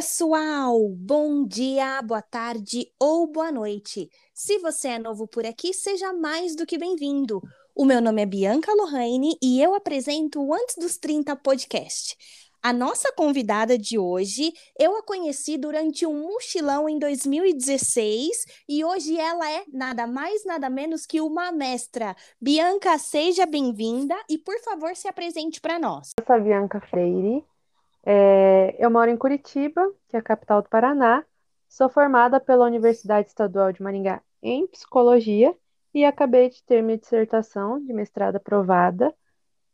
pessoal! 0.00 0.88
Bom 0.96 1.46
dia, 1.46 2.00
boa 2.00 2.22
tarde 2.22 2.90
ou 2.98 3.26
boa 3.26 3.52
noite. 3.52 4.08
Se 4.32 4.58
você 4.58 4.88
é 4.88 4.98
novo 4.98 5.28
por 5.28 5.44
aqui, 5.44 5.74
seja 5.74 6.10
mais 6.14 6.56
do 6.56 6.64
que 6.64 6.78
bem-vindo. 6.78 7.42
O 7.76 7.84
meu 7.84 8.00
nome 8.00 8.22
é 8.22 8.24
Bianca 8.24 8.72
Lohane 8.72 9.36
e 9.42 9.62
eu 9.62 9.74
apresento 9.74 10.42
o 10.42 10.54
Antes 10.54 10.76
dos 10.76 10.96
30 10.96 11.36
podcast. 11.36 12.16
A 12.62 12.72
nossa 12.72 13.12
convidada 13.12 13.76
de 13.76 13.98
hoje, 13.98 14.54
eu 14.78 14.96
a 14.96 15.02
conheci 15.02 15.58
durante 15.58 16.06
um 16.06 16.28
mochilão 16.28 16.88
em 16.88 16.98
2016 16.98 18.46
e 18.66 18.82
hoje 18.82 19.18
ela 19.18 19.52
é 19.52 19.64
nada 19.70 20.06
mais, 20.06 20.46
nada 20.46 20.70
menos 20.70 21.04
que 21.04 21.20
uma 21.20 21.52
mestra. 21.52 22.16
Bianca, 22.40 22.96
seja 22.96 23.44
bem-vinda 23.44 24.16
e, 24.30 24.38
por 24.38 24.58
favor, 24.60 24.96
se 24.96 25.06
apresente 25.08 25.60
para 25.60 25.78
nós. 25.78 26.12
Eu 26.18 26.24
sou 26.26 26.36
a 26.36 26.38
Bianca 26.38 26.80
Freire, 26.88 27.44
é, 28.04 28.76
eu 28.78 28.90
moro 28.90 29.10
em 29.10 29.16
Curitiba, 29.16 29.82
que 30.08 30.16
é 30.16 30.18
a 30.20 30.22
capital 30.22 30.62
do 30.62 30.68
Paraná. 30.68 31.24
Sou 31.68 31.88
formada 31.88 32.40
pela 32.40 32.66
Universidade 32.66 33.28
Estadual 33.28 33.72
de 33.72 33.82
Maringá 33.82 34.22
em 34.42 34.66
Psicologia 34.66 35.56
e 35.94 36.04
acabei 36.04 36.48
de 36.48 36.62
ter 36.64 36.82
minha 36.82 36.98
dissertação 36.98 37.84
de 37.84 37.92
mestrado 37.92 38.36
aprovada 38.36 39.14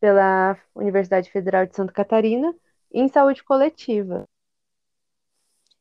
pela 0.01 0.59
Universidade 0.75 1.31
Federal 1.31 1.67
de 1.67 1.75
Santa 1.75 1.93
Catarina 1.93 2.55
em 2.93 3.09
saúde 3.09 3.43
coletiva. 3.45 4.25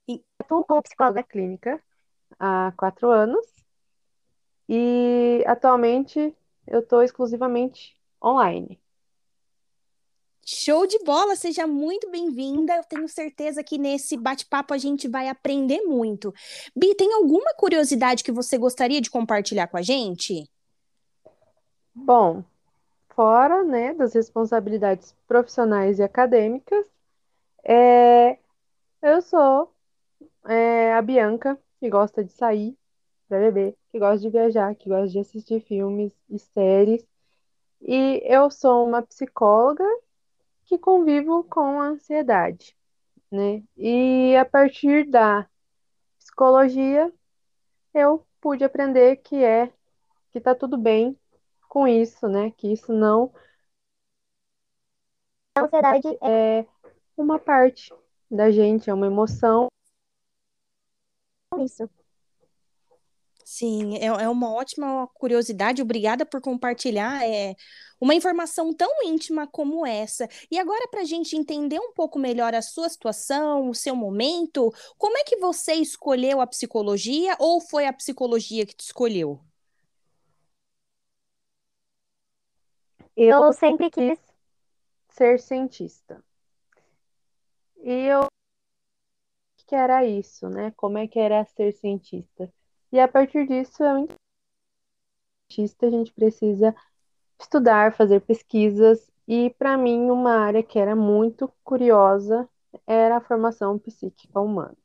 Estou 0.07 0.63
como 0.63 0.83
psicóloga 0.83 1.23
clínica 1.23 1.81
há 2.39 2.71
quatro 2.77 3.09
anos 3.09 3.45
e 4.69 5.43
atualmente 5.47 6.35
eu 6.67 6.79
estou 6.79 7.01
exclusivamente 7.03 7.95
online. 8.23 8.79
Show 10.47 10.85
de 10.85 10.99
bola, 10.99 11.35
seja 11.35 11.65
muito 11.65 12.07
bem-vinda. 12.11 12.75
Eu 12.75 12.83
tenho 12.83 13.09
certeza 13.09 13.63
que 13.63 13.79
nesse 13.79 14.15
bate-papo 14.15 14.75
a 14.75 14.77
gente 14.77 15.07
vai 15.07 15.27
aprender 15.27 15.81
muito. 15.81 16.31
Bi, 16.75 16.93
tem 16.93 17.11
alguma 17.13 17.51
curiosidade 17.55 18.23
que 18.23 18.31
você 18.31 18.55
gostaria 18.55 19.01
de 19.01 19.09
compartilhar 19.09 19.65
com 19.65 19.77
a 19.77 19.81
gente? 19.81 20.47
Bom, 21.95 22.43
fora, 23.09 23.63
né, 23.63 23.95
das 23.95 24.13
responsabilidades 24.13 25.15
profissionais 25.27 25.97
e 25.97 26.03
acadêmicas, 26.03 26.85
é, 27.63 28.37
eu 29.01 29.23
sou 29.23 29.73
é, 30.47 30.93
a 30.93 31.01
Bianca, 31.01 31.57
que 31.79 31.89
gosta 31.89 32.23
de 32.23 32.31
sair 32.31 32.77
para 33.27 33.39
beber, 33.39 33.75
que 33.91 33.97
gosta 33.97 34.19
de 34.19 34.29
viajar, 34.29 34.75
que 34.75 34.89
gosta 34.89 35.07
de 35.07 35.17
assistir 35.17 35.59
filmes 35.61 36.13
e 36.29 36.37
séries. 36.37 37.03
E 37.81 38.21
eu 38.23 38.51
sou 38.51 38.85
uma 38.85 39.01
psicóloga 39.01 39.83
que 40.65 40.77
convivo 40.77 41.43
com 41.43 41.79
a 41.79 41.87
ansiedade, 41.87 42.75
né? 43.31 43.63
E 43.77 44.35
a 44.35 44.45
partir 44.45 45.09
da 45.09 45.47
psicologia, 46.17 47.11
eu 47.93 48.25
pude 48.41 48.63
aprender 48.63 49.17
que 49.17 49.43
é 49.43 49.71
que 50.31 50.41
tá 50.41 50.53
tudo 50.53 50.77
bem 50.77 51.17
com 51.69 51.87
isso, 51.87 52.27
né? 52.27 52.51
Que 52.51 52.71
isso 52.73 52.91
não 52.93 53.31
a 55.55 55.61
ansiedade 55.61 56.17
é 56.21 56.65
uma 57.15 57.39
parte 57.39 57.93
da 58.29 58.51
gente, 58.51 58.89
é 58.89 58.93
uma 58.93 59.07
emoção. 59.07 59.67
Isso. 61.57 61.89
Sim, 63.47 63.95
é, 63.97 64.05
é 64.07 64.27
uma 64.27 64.51
ótima 64.51 65.07
curiosidade. 65.13 65.79
Obrigada 65.79 66.25
por 66.25 66.41
compartilhar 66.41 67.23
é, 67.23 67.55
uma 68.01 68.15
informação 68.15 68.73
tão 68.73 68.89
íntima 69.03 69.45
como 69.45 69.85
essa. 69.85 70.27
E 70.49 70.57
agora, 70.57 70.87
para 70.89 71.01
a 71.01 71.05
gente 71.05 71.37
entender 71.37 71.79
um 71.79 71.93
pouco 71.93 72.17
melhor 72.17 72.55
a 72.55 72.61
sua 72.63 72.89
situação, 72.89 73.69
o 73.69 73.75
seu 73.75 73.95
momento, 73.95 74.73
como 74.97 75.15
é 75.19 75.23
que 75.23 75.37
você 75.37 75.75
escolheu 75.75 76.41
a 76.41 76.47
psicologia 76.47 77.35
ou 77.39 77.61
foi 77.61 77.85
a 77.85 77.93
psicologia 77.93 78.65
que 78.65 78.75
te 78.75 78.85
escolheu? 78.85 79.39
Eu 83.15 83.53
sempre 83.53 83.91
quis 83.91 84.17
ser 85.09 85.39
cientista. 85.39 86.19
E 87.77 88.07
eu 88.07 88.25
que 89.67 89.75
era 89.75 90.03
isso, 90.05 90.49
né? 90.49 90.71
Como 90.75 90.97
é 90.97 91.07
que 91.07 91.19
era 91.19 91.45
ser 91.45 91.73
cientista? 91.73 92.51
E 92.95 92.99
a 93.01 93.09
partir 93.09 93.45
disso, 93.45 93.83
eu 93.83 94.07
cientista, 95.51 95.85
a 95.85 95.89
gente 95.89 96.13
precisa 96.13 96.73
estudar, 97.37 97.91
fazer 97.91 98.21
pesquisas, 98.21 99.11
e 99.27 99.49
para 99.49 99.77
mim, 99.77 100.09
uma 100.09 100.31
área 100.31 100.63
que 100.63 100.79
era 100.79 100.95
muito 100.95 101.51
curiosa 101.61 102.47
era 102.87 103.17
a 103.17 103.21
formação 103.21 103.77
psíquica 103.77 104.39
humana. 104.39 104.77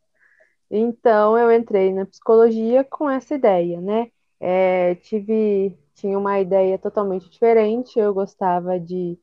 Então, 0.69 1.39
eu 1.39 1.53
entrei 1.53 1.93
na 1.95 2.05
psicologia 2.05 2.83
com 2.83 3.09
essa 3.09 3.37
ideia, 3.37 3.81
né? 3.81 4.11
É, 4.41 4.97
tive, 4.97 5.79
tinha 5.95 6.19
uma 6.19 6.41
ideia 6.41 6.77
totalmente 6.81 7.31
diferente, 7.31 7.97
eu 7.97 8.13
gostava 8.13 8.81
de 8.81 9.17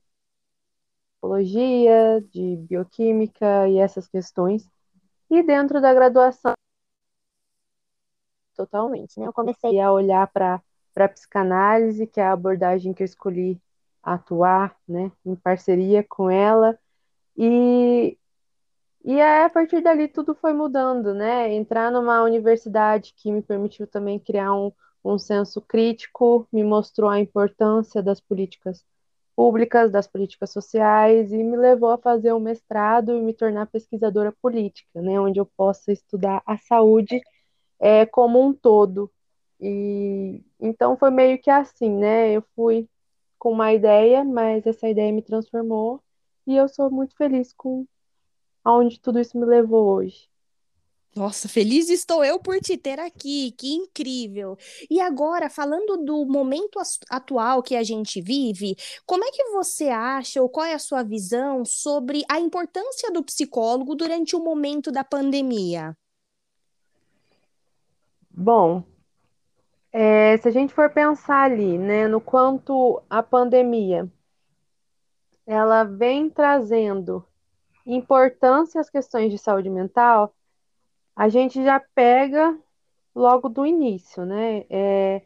psicologia, 1.15 2.21
de 2.31 2.55
bioquímica 2.55 3.67
e 3.67 3.79
essas 3.79 4.07
questões. 4.07 4.65
E 5.29 5.43
dentro 5.43 5.81
da 5.81 5.93
graduação, 5.93 6.53
totalmente. 8.57 9.19
Né? 9.19 9.27
Eu 9.27 9.33
comecei 9.33 9.79
a 9.79 9.91
olhar 9.91 10.27
para 10.27 10.61
a 10.95 11.07
psicanálise, 11.07 12.07
que 12.07 12.19
é 12.19 12.25
a 12.25 12.33
abordagem 12.33 12.93
que 12.93 13.03
eu 13.03 13.05
escolhi 13.05 13.61
atuar 14.01 14.75
né, 14.87 15.11
em 15.25 15.35
parceria 15.35 16.03
com 16.03 16.29
ela. 16.29 16.77
E, 17.37 18.17
e 19.03 19.21
aí, 19.21 19.45
a 19.45 19.49
partir 19.49 19.81
dali 19.81 20.07
tudo 20.07 20.33
foi 20.35 20.53
mudando, 20.53 21.13
né? 21.13 21.53
Entrar 21.53 21.91
numa 21.91 22.23
universidade 22.23 23.13
que 23.15 23.31
me 23.31 23.41
permitiu 23.41 23.85
também 23.85 24.19
criar 24.19 24.53
um, 24.53 24.71
um 25.03 25.17
senso 25.19 25.61
crítico, 25.61 26.47
me 26.51 26.63
mostrou 26.63 27.09
a 27.09 27.19
importância 27.19 28.01
das 28.01 28.19
políticas 28.19 28.83
públicas, 29.35 29.91
das 29.91 30.07
políticas 30.07 30.51
sociais, 30.51 31.31
e 31.31 31.43
me 31.43 31.55
levou 31.55 31.91
a 31.91 31.97
fazer 31.97 32.33
um 32.33 32.39
mestrado 32.39 33.15
e 33.15 33.21
me 33.21 33.33
tornar 33.33 33.67
pesquisadora 33.67 34.33
política, 34.41 35.01
né? 35.01 35.19
Onde 35.19 35.39
eu 35.39 35.45
possa 35.45 35.91
estudar 35.91 36.41
a 36.45 36.57
saúde 36.57 37.21
é, 37.79 38.05
como 38.05 38.41
um 38.41 38.53
todo. 38.53 39.11
E 39.59 40.41
então 40.59 40.97
foi 40.97 41.11
meio 41.11 41.39
que 41.41 41.49
assim, 41.49 41.89
né? 41.89 42.31
Eu 42.31 42.43
fui 42.55 42.87
com 43.39 43.51
uma 43.51 43.73
ideia, 43.73 44.23
mas 44.23 44.65
essa 44.65 44.87
ideia 44.87 45.11
me 45.11 45.21
transformou 45.21 46.01
e 46.45 46.55
eu 46.55 46.67
sou 46.67 46.89
muito 46.91 47.15
feliz 47.15 47.53
com 47.53 47.85
aonde 48.63 48.99
tudo 48.99 49.19
isso 49.19 49.37
me 49.37 49.45
levou 49.45 49.87
hoje. 49.87 50.29
Nossa, 51.15 51.49
feliz 51.49 51.89
estou 51.89 52.23
eu 52.23 52.39
por 52.39 52.59
te 52.59 52.77
ter 52.77 52.99
aqui, 52.99 53.51
que 53.57 53.73
incrível! 53.73 54.55
E 54.87 55.01
agora, 55.01 55.49
falando 55.49 55.97
do 55.97 56.25
momento 56.27 56.79
atual 57.09 57.63
que 57.63 57.75
a 57.75 57.81
gente 57.81 58.21
vive, 58.21 58.75
como 59.03 59.23
é 59.23 59.31
que 59.31 59.43
você 59.45 59.87
acha, 59.89 60.41
ou 60.41 60.47
qual 60.47 60.67
é 60.67 60.73
a 60.75 60.79
sua 60.79 61.01
visão 61.01 61.65
sobre 61.65 62.23
a 62.29 62.39
importância 62.39 63.11
do 63.11 63.23
psicólogo 63.23 63.95
durante 63.95 64.35
o 64.35 64.43
momento 64.43 64.91
da 64.91 65.03
pandemia? 65.03 65.97
Bom, 68.39 68.83
é, 69.91 70.37
se 70.37 70.47
a 70.47 70.51
gente 70.51 70.71
for 70.71 70.91
pensar 70.91 71.45
ali, 71.45 71.75
né, 71.75 72.07
no 72.07 72.21
quanto 72.21 73.01
a 73.09 73.23
pandemia 73.23 74.07
ela 75.43 75.83
vem 75.83 76.29
trazendo 76.29 77.25
importância 77.83 78.79
às 78.79 78.91
questões 78.91 79.31
de 79.31 79.39
saúde 79.39 79.71
mental, 79.71 80.35
a 81.15 81.29
gente 81.29 81.63
já 81.63 81.79
pega 81.79 82.55
logo 83.15 83.49
do 83.49 83.65
início, 83.65 84.23
né? 84.23 84.65
É, 84.69 85.23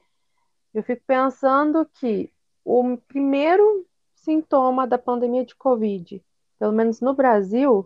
eu 0.73 0.81
fico 0.81 1.03
pensando 1.05 1.85
que 1.95 2.31
o 2.63 2.95
primeiro 3.09 3.85
sintoma 4.15 4.87
da 4.87 4.97
pandemia 4.97 5.43
de 5.43 5.53
Covid, 5.53 6.23
pelo 6.57 6.71
menos 6.71 7.01
no 7.01 7.13
Brasil, 7.13 7.85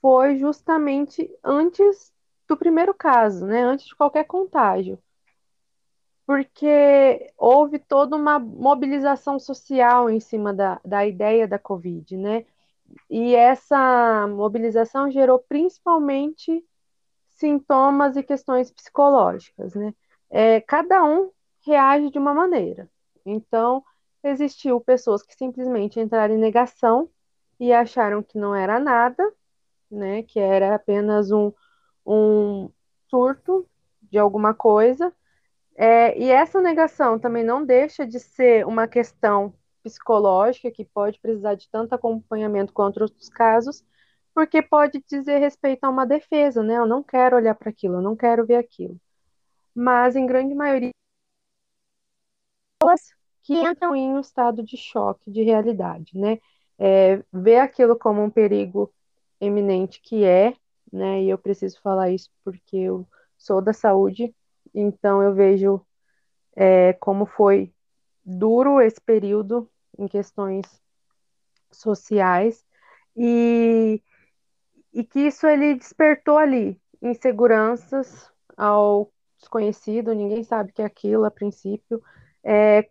foi 0.00 0.38
justamente 0.38 1.28
antes 1.42 2.13
do 2.48 2.56
primeiro 2.56 2.94
caso, 2.94 3.46
né? 3.46 3.62
Antes 3.62 3.86
de 3.86 3.96
qualquer 3.96 4.24
contágio. 4.24 4.98
Porque 6.26 7.32
houve 7.36 7.78
toda 7.78 8.16
uma 8.16 8.38
mobilização 8.38 9.38
social 9.38 10.08
em 10.08 10.20
cima 10.20 10.54
da, 10.54 10.80
da 10.84 11.06
ideia 11.06 11.46
da 11.46 11.58
Covid, 11.58 12.16
né? 12.16 12.46
E 13.10 13.34
essa 13.34 14.26
mobilização 14.28 15.10
gerou 15.10 15.38
principalmente 15.38 16.64
sintomas 17.30 18.16
e 18.16 18.22
questões 18.22 18.70
psicológicas, 18.70 19.74
né? 19.74 19.94
É, 20.30 20.60
cada 20.60 21.04
um 21.04 21.30
reage 21.66 22.10
de 22.10 22.18
uma 22.18 22.34
maneira. 22.34 22.88
Então, 23.24 23.84
existiu 24.22 24.80
pessoas 24.80 25.22
que 25.22 25.34
simplesmente 25.34 26.00
entraram 26.00 26.34
em 26.34 26.38
negação 26.38 27.08
e 27.60 27.72
acharam 27.72 28.22
que 28.22 28.38
não 28.38 28.54
era 28.54 28.78
nada, 28.80 29.32
né? 29.90 30.22
Que 30.22 30.38
era 30.38 30.74
apenas 30.74 31.30
um, 31.30 31.52
um 32.06 32.70
surto 33.08 33.68
de 34.02 34.18
alguma 34.18 34.54
coisa. 34.54 35.12
É, 35.76 36.16
e 36.18 36.30
essa 36.30 36.60
negação 36.60 37.18
também 37.18 37.44
não 37.44 37.64
deixa 37.64 38.06
de 38.06 38.20
ser 38.20 38.66
uma 38.66 38.86
questão 38.86 39.52
psicológica 39.82 40.70
que 40.70 40.84
pode 40.84 41.18
precisar 41.20 41.54
de 41.54 41.68
tanto 41.68 41.94
acompanhamento 41.94 42.72
quanto 42.72 43.00
outros 43.02 43.28
casos, 43.28 43.84
porque 44.34 44.62
pode 44.62 45.02
dizer 45.08 45.38
respeito 45.38 45.84
a 45.84 45.90
uma 45.90 46.06
defesa, 46.06 46.62
né? 46.62 46.76
Eu 46.76 46.86
não 46.86 47.02
quero 47.02 47.36
olhar 47.36 47.54
para 47.54 47.70
aquilo, 47.70 47.96
eu 47.96 48.02
não 48.02 48.16
quero 48.16 48.46
ver 48.46 48.56
aquilo. 48.56 48.98
Mas, 49.74 50.16
em 50.16 50.26
grande 50.26 50.54
maioria, 50.54 50.90
que 53.42 53.54
entram 53.54 53.94
em 53.94 54.10
um 54.10 54.20
estado 54.20 54.62
de 54.62 54.76
choque 54.76 55.30
de 55.30 55.42
realidade, 55.42 56.18
né? 56.18 56.38
É, 56.78 57.22
vê 57.32 57.58
aquilo 57.58 57.96
como 57.96 58.22
um 58.22 58.30
perigo 58.30 58.92
eminente 59.40 60.00
que 60.00 60.24
é, 60.24 60.54
né? 60.94 61.22
E 61.22 61.30
eu 61.30 61.36
preciso 61.36 61.80
falar 61.80 62.10
isso 62.10 62.30
porque 62.44 62.76
eu 62.76 63.06
sou 63.36 63.60
da 63.60 63.72
saúde, 63.72 64.34
então 64.72 65.22
eu 65.22 65.34
vejo 65.34 65.84
é, 66.56 66.92
como 66.94 67.26
foi 67.26 67.72
duro 68.24 68.80
esse 68.80 69.00
período 69.00 69.68
em 69.98 70.06
questões 70.06 70.64
sociais 71.70 72.64
e, 73.16 74.00
e 74.92 75.04
que 75.04 75.20
isso 75.20 75.46
ele 75.46 75.74
despertou 75.74 76.38
ali 76.38 76.80
inseguranças 77.02 78.30
ao 78.56 79.10
desconhecido, 79.38 80.14
ninguém 80.14 80.42
sabe 80.42 80.72
que 80.72 80.80
é 80.80 80.84
aquilo 80.84 81.24
a 81.24 81.30
princípio, 81.30 82.02
é, 82.42 82.88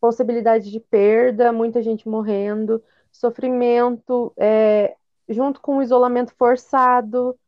possibilidade 0.00 0.70
de 0.70 0.80
perda, 0.80 1.52
muita 1.52 1.80
gente 1.80 2.08
morrendo, 2.08 2.82
sofrimento, 3.10 4.32
é, 4.36 4.96
junto 5.28 5.60
com 5.60 5.78
o 5.78 5.82
isolamento 5.82 6.34
forçado, 6.36 7.38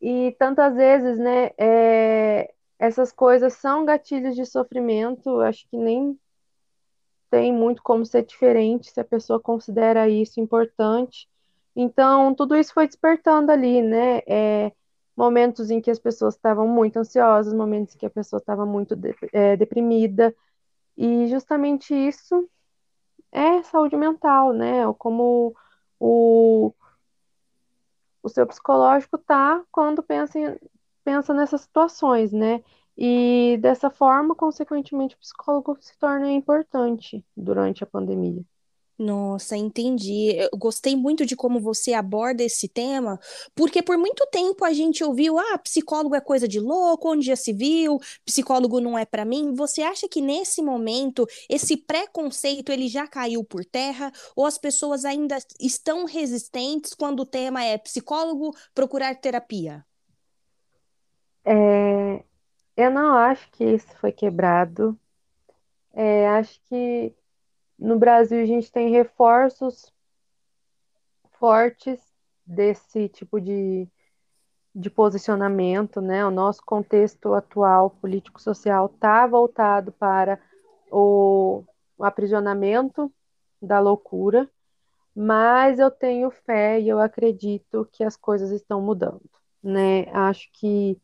e 0.00 0.34
tantas 0.38 0.74
vezes, 0.74 1.18
né, 1.18 1.50
é, 1.58 2.52
essas 2.78 3.12
coisas 3.12 3.54
são 3.54 3.84
gatilhos 3.84 4.34
de 4.34 4.46
sofrimento, 4.46 5.40
acho 5.40 5.68
que 5.68 5.76
nem 5.76 6.18
tem 7.30 7.52
muito 7.52 7.82
como 7.82 8.04
ser 8.04 8.24
diferente 8.24 8.90
se 8.90 9.00
a 9.00 9.04
pessoa 9.04 9.40
considera 9.40 10.08
isso 10.08 10.40
importante. 10.40 11.28
Então, 11.76 12.34
tudo 12.34 12.56
isso 12.56 12.74
foi 12.74 12.86
despertando 12.86 13.52
ali, 13.52 13.80
né? 13.82 14.18
É, 14.26 14.72
momentos 15.16 15.70
em 15.70 15.80
que 15.80 15.90
as 15.90 15.98
pessoas 15.98 16.34
estavam 16.34 16.66
muito 16.66 16.98
ansiosas, 16.98 17.54
momentos 17.54 17.94
em 17.94 17.98
que 17.98 18.06
a 18.06 18.10
pessoa 18.10 18.38
estava 18.38 18.66
muito 18.66 18.96
de, 18.96 19.14
é, 19.32 19.56
deprimida, 19.56 20.34
e 20.96 21.28
justamente 21.28 21.94
isso 21.94 22.48
é 23.32 23.62
saúde 23.62 23.96
mental, 23.96 24.52
né? 24.52 24.82
Como 24.98 25.54
o, 25.98 26.72
o 28.22 28.28
seu 28.28 28.46
psicológico 28.46 29.18
tá 29.18 29.64
quando 29.72 30.02
pensa, 30.02 30.38
em, 30.38 30.58
pensa 31.04 31.34
nessas 31.34 31.62
situações, 31.62 32.32
né? 32.32 32.62
E 32.96 33.58
dessa 33.60 33.90
forma, 33.90 34.34
consequentemente, 34.34 35.14
o 35.14 35.18
psicólogo 35.18 35.76
se 35.80 35.96
torna 35.98 36.30
importante 36.30 37.24
durante 37.36 37.82
a 37.84 37.86
pandemia. 37.86 38.44
Nossa, 39.00 39.56
entendi. 39.56 40.36
Eu 40.36 40.50
gostei 40.58 40.94
muito 40.94 41.24
de 41.24 41.34
como 41.34 41.58
você 41.58 41.94
aborda 41.94 42.42
esse 42.42 42.68
tema, 42.68 43.18
porque 43.54 43.82
por 43.82 43.96
muito 43.96 44.26
tempo 44.26 44.62
a 44.62 44.74
gente 44.74 45.02
ouviu, 45.02 45.38
ah, 45.38 45.56
psicólogo 45.56 46.14
é 46.14 46.20
coisa 46.20 46.46
de 46.46 46.60
louco, 46.60 47.10
onde 47.10 47.24
já 47.24 47.34
se 47.34 47.50
viu, 47.50 47.98
psicólogo 48.26 48.78
não 48.78 48.98
é 48.98 49.06
para 49.06 49.24
mim. 49.24 49.54
Você 49.54 49.80
acha 49.80 50.06
que 50.06 50.20
nesse 50.20 50.60
momento 50.60 51.26
esse 51.48 51.78
preconceito 51.78 52.70
ele 52.70 52.88
já 52.88 53.06
caiu 53.06 53.42
por 53.42 53.64
terra 53.64 54.12
ou 54.36 54.44
as 54.44 54.58
pessoas 54.58 55.06
ainda 55.06 55.38
estão 55.58 56.04
resistentes 56.04 56.92
quando 56.92 57.20
o 57.20 57.26
tema 57.26 57.64
é 57.64 57.78
psicólogo 57.78 58.54
procurar 58.74 59.14
terapia? 59.14 59.82
É, 61.42 62.22
eu 62.76 62.90
não 62.90 63.16
acho 63.16 63.50
que 63.52 63.64
isso 63.64 63.88
foi 63.98 64.12
quebrado. 64.12 64.94
É, 65.94 66.28
acho 66.28 66.60
que 66.68 67.14
no 67.80 67.98
Brasil, 67.98 68.42
a 68.42 68.46
gente 68.46 68.70
tem 68.70 68.90
reforços 68.90 69.90
fortes 71.38 71.98
desse 72.44 73.08
tipo 73.08 73.40
de, 73.40 73.88
de 74.74 74.90
posicionamento, 74.90 76.00
né? 76.02 76.24
O 76.26 76.30
nosso 76.30 76.62
contexto 76.64 77.32
atual 77.32 77.90
político-social 77.90 78.86
está 78.86 79.26
voltado 79.26 79.92
para 79.92 80.38
o, 80.92 81.64
o 81.96 82.04
aprisionamento 82.04 83.10
da 83.62 83.80
loucura, 83.80 84.48
mas 85.14 85.78
eu 85.78 85.90
tenho 85.90 86.30
fé 86.30 86.78
e 86.78 86.88
eu 86.88 87.00
acredito 87.00 87.88
que 87.90 88.04
as 88.04 88.16
coisas 88.16 88.50
estão 88.50 88.82
mudando, 88.82 89.22
né? 89.62 90.04
Acho 90.12 90.50
que 90.52 91.00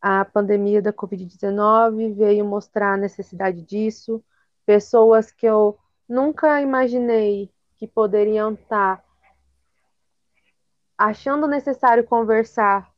a 0.00 0.24
pandemia 0.24 0.80
da 0.80 0.92
Covid-19 0.92 2.14
veio 2.14 2.44
mostrar 2.44 2.94
a 2.94 2.96
necessidade 2.96 3.62
disso. 3.62 4.22
Pessoas 4.64 5.32
que 5.32 5.46
eu 5.46 5.78
Nunca 6.12 6.60
imaginei 6.60 7.50
que 7.78 7.88
poderiam 7.88 8.52
estar 8.52 9.02
achando 10.98 11.46
necessário 11.46 12.04
conversar 12.04 12.92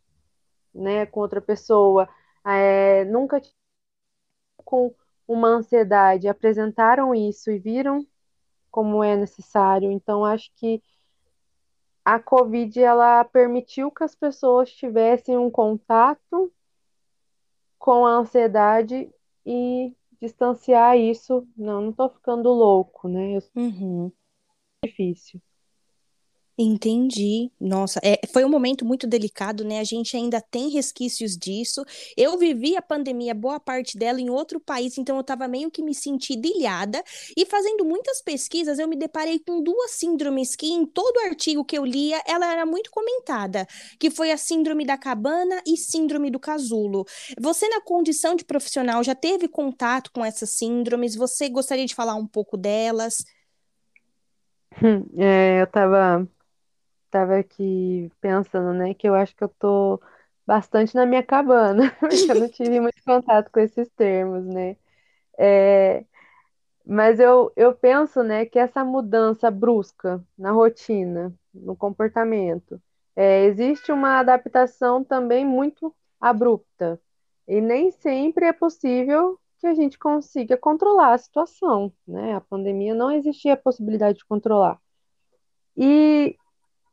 né, 0.74 1.06
com 1.06 1.20
outra 1.20 1.40
pessoa, 1.40 2.08
é, 2.44 3.04
nunca 3.04 3.40
com 4.64 4.92
uma 5.28 5.46
ansiedade, 5.46 6.26
apresentaram 6.26 7.14
isso 7.14 7.52
e 7.52 7.58
viram 7.60 8.04
como 8.68 9.04
é 9.04 9.14
necessário. 9.14 9.92
Então, 9.92 10.24
acho 10.24 10.50
que 10.56 10.82
a 12.04 12.18
Covid 12.18 12.82
ela 12.82 13.22
permitiu 13.22 13.92
que 13.92 14.02
as 14.02 14.16
pessoas 14.16 14.72
tivessem 14.72 15.38
um 15.38 15.52
contato 15.52 16.52
com 17.78 18.04
a 18.04 18.10
ansiedade 18.10 19.08
e 19.46 19.94
distanciar 20.24 20.96
isso. 20.98 21.46
Não, 21.56 21.80
não 21.82 21.92
tô 21.92 22.08
ficando 22.08 22.50
louco, 22.50 23.08
né? 23.08 23.36
Eu... 23.36 23.42
Uhum. 23.56 24.12
Difícil. 24.84 25.40
Entendi. 26.56 27.50
Nossa, 27.60 27.98
é, 28.00 28.20
foi 28.32 28.44
um 28.44 28.48
momento 28.48 28.84
muito 28.84 29.08
delicado, 29.08 29.64
né? 29.64 29.80
A 29.80 29.84
gente 29.84 30.16
ainda 30.16 30.40
tem 30.40 30.68
resquícios 30.68 31.36
disso. 31.36 31.84
Eu 32.16 32.38
vivi 32.38 32.76
a 32.76 32.82
pandemia, 32.82 33.34
boa 33.34 33.58
parte 33.58 33.98
dela, 33.98 34.20
em 34.20 34.30
outro 34.30 34.60
país, 34.60 34.96
então 34.96 35.16
eu 35.16 35.22
estava 35.22 35.48
meio 35.48 35.68
que 35.68 35.82
me 35.82 35.92
sentindo 35.92 36.46
ilhada. 36.46 37.02
E 37.36 37.44
fazendo 37.44 37.84
muitas 37.84 38.22
pesquisas, 38.22 38.78
eu 38.78 38.86
me 38.86 38.94
deparei 38.94 39.40
com 39.40 39.60
duas 39.60 39.90
síndromes 39.90 40.54
que, 40.54 40.68
em 40.72 40.86
todo 40.86 41.18
artigo 41.26 41.64
que 41.64 41.76
eu 41.76 41.84
lia, 41.84 42.22
ela 42.24 42.52
era 42.52 42.64
muito 42.64 42.88
comentada, 42.92 43.66
que 43.98 44.08
foi 44.08 44.30
a 44.30 44.36
síndrome 44.36 44.84
da 44.86 44.96
cabana 44.96 45.60
e 45.66 45.76
síndrome 45.76 46.30
do 46.30 46.38
casulo. 46.38 47.04
Você, 47.40 47.68
na 47.68 47.80
condição 47.80 48.36
de 48.36 48.44
profissional, 48.44 49.02
já 49.02 49.14
teve 49.16 49.48
contato 49.48 50.12
com 50.12 50.24
essas 50.24 50.50
síndromes? 50.50 51.16
Você 51.16 51.48
gostaria 51.48 51.84
de 51.84 51.96
falar 51.96 52.14
um 52.14 52.28
pouco 52.28 52.56
delas? 52.56 53.24
É, 55.16 55.60
eu 55.60 55.64
estava 55.64 56.28
tava 57.14 57.38
aqui 57.38 58.10
pensando, 58.20 58.72
né, 58.74 58.92
que 58.92 59.08
eu 59.08 59.14
acho 59.14 59.36
que 59.36 59.44
eu 59.44 59.48
tô 59.48 60.02
bastante 60.44 60.96
na 60.96 61.06
minha 61.06 61.22
cabana, 61.22 61.84
porque 62.00 62.32
eu 62.32 62.40
não 62.40 62.48
tive 62.48 62.80
muito 62.80 63.00
contato 63.04 63.50
com 63.52 63.60
esses 63.60 63.88
termos, 63.90 64.44
né? 64.44 64.76
É, 65.38 66.04
mas 66.84 67.20
eu, 67.20 67.52
eu 67.56 67.74
penso, 67.74 68.22
né, 68.24 68.46
que 68.46 68.58
essa 68.58 68.84
mudança 68.84 69.50
brusca 69.50 70.24
na 70.36 70.50
rotina, 70.52 71.32
no 71.54 71.76
comportamento, 71.76 72.82
é, 73.16 73.44
existe 73.44 73.92
uma 73.92 74.18
adaptação 74.18 75.04
também 75.04 75.46
muito 75.46 75.94
abrupta, 76.20 77.00
e 77.46 77.60
nem 77.60 77.92
sempre 77.92 78.46
é 78.46 78.52
possível 78.52 79.38
que 79.60 79.68
a 79.68 79.74
gente 79.74 79.98
consiga 79.98 80.56
controlar 80.56 81.14
a 81.14 81.18
situação, 81.18 81.92
né? 82.06 82.34
A 82.34 82.40
pandemia 82.40 82.94
não 82.94 83.10
existia 83.12 83.54
a 83.54 83.56
possibilidade 83.56 84.18
de 84.18 84.24
controlar. 84.26 84.80
E 85.76 86.36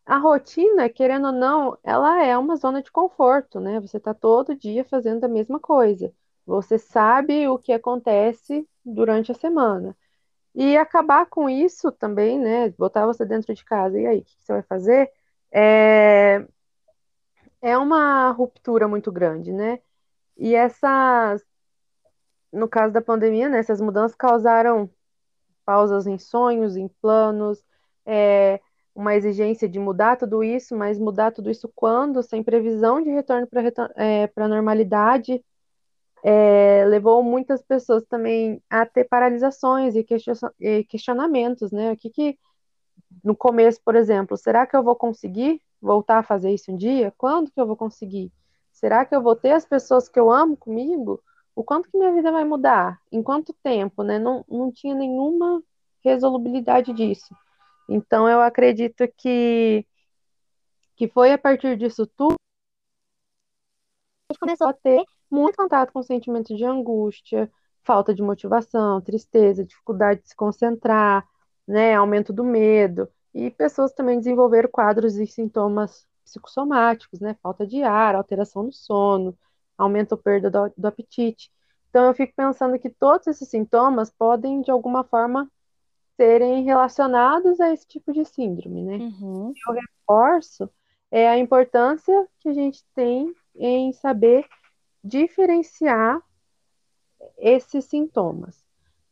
a 0.06 0.18
rotina, 0.18 0.90
querendo 0.90 1.28
ou 1.28 1.32
não, 1.32 1.78
ela 1.84 2.24
é 2.24 2.38
uma 2.38 2.56
zona 2.56 2.82
de 2.82 2.92
conforto, 2.92 3.60
né? 3.60 3.80
Você 3.80 3.98
está 3.98 4.14
todo 4.14 4.56
dia 4.56 4.84
fazendo 4.86 5.24
a 5.24 5.28
mesma 5.28 5.60
coisa. 5.60 6.14
Você 6.46 6.78
sabe 6.80 7.48
o 7.48 7.58
que 7.58 7.72
acontece 7.74 8.68
durante 8.84 9.32
a 9.32 9.36
semana. 9.36 9.96
E 10.56 10.78
acabar 10.78 11.28
com 11.28 11.50
isso 11.50 11.92
também, 11.92 12.40
né? 12.40 12.70
Botar 12.72 13.06
você 13.06 13.26
dentro 13.26 13.54
de 13.54 13.64
casa, 13.66 14.00
e 14.00 14.08
aí, 14.08 14.20
o 14.20 14.24
que 14.26 14.36
você 14.42 14.54
vai 14.54 14.64
fazer? 14.64 15.12
É, 15.52 16.46
é 17.62 17.78
uma 17.78 18.32
ruptura 18.32 18.88
muito 18.88 19.12
grande, 19.12 19.52
né? 19.52 19.80
E 20.38 20.56
essas, 20.56 21.44
no 22.52 22.68
caso 22.68 22.94
da 22.94 23.02
pandemia, 23.02 23.50
né, 23.50 23.60
essas 23.60 23.82
mudanças 23.82 24.16
causaram 24.16 24.90
pausas 25.66 26.08
em 26.08 26.18
sonhos, 26.18 26.78
em 26.78 26.88
planos, 26.88 27.64
é, 28.06 28.62
uma 28.94 29.16
exigência 29.16 29.68
de 29.68 29.80
mudar 29.80 30.18
tudo 30.18 30.44
isso, 30.44 30.76
mas 30.76 31.00
mudar 31.00 31.32
tudo 31.32 31.50
isso 31.50 31.72
quando? 31.76 32.22
Sem 32.22 32.44
previsão 32.44 33.02
de 33.02 33.10
retorno 33.10 33.48
para 33.48 33.62
é, 33.96 34.30
a 34.36 34.48
normalidade, 34.48 35.44
é, 36.24 36.86
levou 36.86 37.24
muitas 37.24 37.62
pessoas 37.62 38.04
também 38.06 38.62
a 38.70 38.86
ter 38.86 39.06
paralisações 39.06 39.96
e, 39.96 40.06
e 40.60 40.84
questionamentos, 40.84 41.72
né? 41.72 41.92
O 41.92 41.98
que 41.98 42.10
que, 42.10 42.38
no 43.24 43.36
começo, 43.36 43.82
por 43.84 43.96
exemplo, 43.96 44.38
será 44.38 44.68
que 44.68 44.76
eu 44.76 44.84
vou 44.84 44.96
conseguir 44.96 45.62
voltar 45.82 46.20
a 46.20 46.24
fazer 46.24 46.52
isso 46.52 46.72
um 46.72 46.78
dia? 46.78 47.14
Quando 47.18 47.52
que 47.52 47.60
eu 47.60 47.66
vou 47.66 47.76
conseguir? 47.76 48.32
Será 48.72 49.06
que 49.06 49.16
eu 49.16 49.22
vou 49.22 49.36
ter 49.36 49.52
as 49.52 49.66
pessoas 49.66 50.08
que 50.08 50.20
eu 50.20 50.32
amo 50.32 50.56
comigo? 50.56 51.22
O 51.56 51.64
quanto 51.64 51.90
que 51.90 51.98
minha 51.98 52.14
vida 52.14 52.32
vai 52.32 52.44
mudar? 52.46 53.00
Em 53.12 53.22
quanto 53.22 53.54
tempo, 53.64 54.04
né? 54.04 54.20
Não, 54.20 54.46
não 54.48 54.72
tinha 54.72 54.96
nenhuma 54.96 55.62
resolubilidade 56.04 56.94
disso. 56.94 57.36
Então, 57.94 58.30
eu 58.30 58.40
acredito 58.40 59.06
que, 59.18 59.86
que 60.96 61.10
foi 61.10 61.34
a 61.34 61.38
partir 61.38 61.78
disso 61.78 62.08
tudo 62.08 62.36
a 64.30 64.34
gente 64.34 64.40
começou 64.40 64.68
a 64.68 64.74
ter 64.74 65.04
muito 65.30 65.58
contato 65.58 65.92
com 65.92 66.02
sentimentos 66.02 66.58
de 66.58 66.64
angústia, 66.64 67.52
falta 67.84 68.14
de 68.14 68.22
motivação, 68.22 69.02
tristeza, 69.02 69.66
dificuldade 69.66 70.22
de 70.22 70.30
se 70.30 70.36
concentrar, 70.38 71.28
né, 71.68 71.94
aumento 71.94 72.32
do 72.32 72.46
medo, 72.46 73.10
e 73.34 73.52
pessoas 73.52 73.92
também 73.92 74.18
desenvolveram 74.20 74.70
quadros 74.72 75.18
e 75.18 75.28
sintomas 75.28 76.08
psicossomáticos, 76.24 77.20
né, 77.20 77.36
falta 77.44 77.68
de 77.68 77.84
ar, 77.84 78.16
alteração 78.16 78.64
no 78.64 78.72
sono, 78.72 79.38
aumento 79.78 80.14
ou 80.14 80.18
perda 80.18 80.50
do, 80.50 80.72
do 80.78 80.88
apetite. 80.88 81.52
Então 81.90 82.06
eu 82.08 82.14
fico 82.14 82.34
pensando 82.38 82.80
que 82.80 82.90
todos 82.90 83.28
esses 83.28 83.50
sintomas 83.50 84.10
podem, 84.10 84.62
de 84.62 84.72
alguma 84.72 85.04
forma, 85.04 85.52
serem 86.22 86.64
relacionados 86.64 87.60
a 87.60 87.74
esse 87.74 87.88
tipo 87.88 88.14
de 88.14 88.24
síndrome, 88.24 88.84
né? 88.84 88.98
Uhum. 88.98 89.52
Eu 89.68 89.74
reforço 89.74 90.70
é 91.10 91.28
a 91.28 91.36
importância 91.36 92.28
que 92.40 92.48
a 92.48 92.54
gente 92.54 92.86
tem 92.94 93.34
em 93.56 93.92
saber 93.92 94.46
diferenciar 95.04 96.22
esses 97.40 97.86
sintomas, 97.86 98.64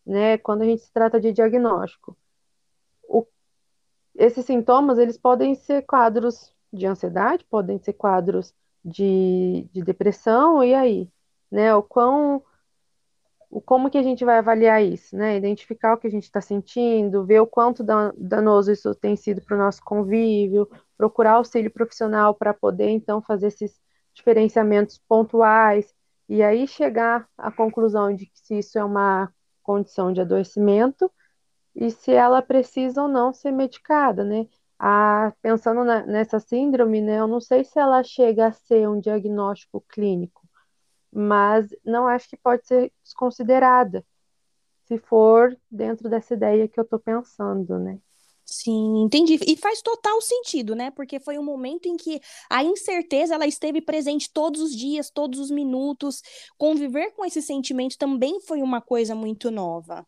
né? 0.06 0.38
Quando 0.38 0.62
a 0.62 0.66
gente 0.66 0.84
se 0.84 0.94
trata 0.94 1.20
de 1.20 1.34
diagnóstico. 1.34 2.16
O, 3.08 3.26
esses 4.16 4.46
sintomas, 4.46 5.00
eles 5.00 5.18
podem 5.18 5.56
ser 5.56 5.82
quadros 5.88 6.54
de 6.72 6.86
ansiedade, 6.86 7.44
podem 7.50 7.80
ser 7.80 7.94
quadros 7.94 8.54
de, 8.86 9.68
de 9.74 9.82
depressão, 9.82 10.64
e 10.64 10.76
aí? 10.76 11.10
Né? 11.50 11.74
O 11.74 11.82
quão 11.82 12.44
como 13.66 13.90
que 13.90 13.98
a 13.98 14.04
gente 14.04 14.24
vai 14.24 14.38
avaliar 14.38 14.84
isso, 14.84 15.16
né? 15.16 15.38
Identificar 15.38 15.94
o 15.94 15.98
que 15.98 16.08
a 16.08 16.12
gente 16.12 16.24
está 16.24 16.40
sentindo, 16.42 17.26
ver 17.26 17.40
o 17.42 17.48
quanto 17.48 17.84
danoso 17.84 18.72
isso 18.72 18.94
tem 18.96 19.16
sido 19.16 19.42
para 19.42 19.56
o 19.56 19.60
nosso 19.60 19.82
convívio, 19.84 20.70
procurar 20.98 21.34
auxílio 21.34 21.72
profissional 21.72 22.36
para 22.36 22.54
poder 22.54 22.90
então 22.90 23.22
fazer 23.22 23.48
esses 23.48 23.80
diferenciamentos 24.14 25.00
pontuais 25.08 25.94
e 26.28 26.44
aí 26.44 26.68
chegar 26.68 27.28
à 27.38 27.52
conclusão 27.52 28.14
de 28.14 28.28
que 28.28 28.40
se 28.40 28.60
isso 28.60 28.78
é 28.78 28.84
uma 28.84 29.34
condição 29.64 30.14
de 30.14 30.22
adoecimento 30.22 31.12
e 31.76 31.92
se 31.92 32.12
ela 32.12 32.42
precisa 32.42 33.02
ou 33.04 33.08
não 33.08 33.34
ser 33.34 33.52
medicada, 33.52 34.24
né? 34.24 34.48
Ah, 34.78 35.34
pensando 35.42 35.84
na, 35.84 36.06
nessa 36.06 36.40
síndrome, 36.40 37.02
né, 37.02 37.20
eu 37.20 37.28
não 37.28 37.42
sei 37.42 37.64
se 37.66 37.78
ela 37.80 38.02
chega 38.04 38.48
a 38.48 38.52
ser 38.54 38.88
um 38.88 39.00
diagnóstico 39.00 39.82
clínico, 39.90 40.39
mas 41.12 41.68
não 41.84 42.08
acho 42.08 42.30
que 42.30 42.38
pode 42.38 42.66
ser 42.68 42.92
desconsiderada 43.04 44.06
se 44.86 44.98
for 44.98 45.56
dentro 45.70 46.10
dessa 46.10 46.34
ideia 46.34 46.68
que 46.68 46.80
eu 46.80 46.84
estou 46.84 47.00
pensando, 47.00 47.78
né? 47.78 48.00
Sim, 48.44 49.04
entendi. 49.04 49.38
E 49.48 49.56
faz 49.56 49.82
total 49.82 50.20
sentido, 50.22 50.76
né? 50.76 50.90
Porque 50.90 51.20
foi 51.20 51.38
um 51.38 51.44
momento 51.44 51.88
em 51.88 51.96
que 51.96 52.20
a 52.50 52.64
incerteza 52.64 53.36
ela 53.36 53.46
esteve 53.46 53.80
presente 53.80 54.32
todos 54.34 54.60
os 54.60 54.76
dias, 54.76 55.12
todos 55.12 55.40
os 55.40 55.52
minutos. 55.52 56.22
Conviver 56.58 57.12
com 57.12 57.24
esse 57.24 57.42
sentimento 57.44 57.96
também 57.98 58.42
foi 58.42 58.64
uma 58.64 58.82
coisa 58.82 59.14
muito 59.14 59.52
nova. 59.52 60.06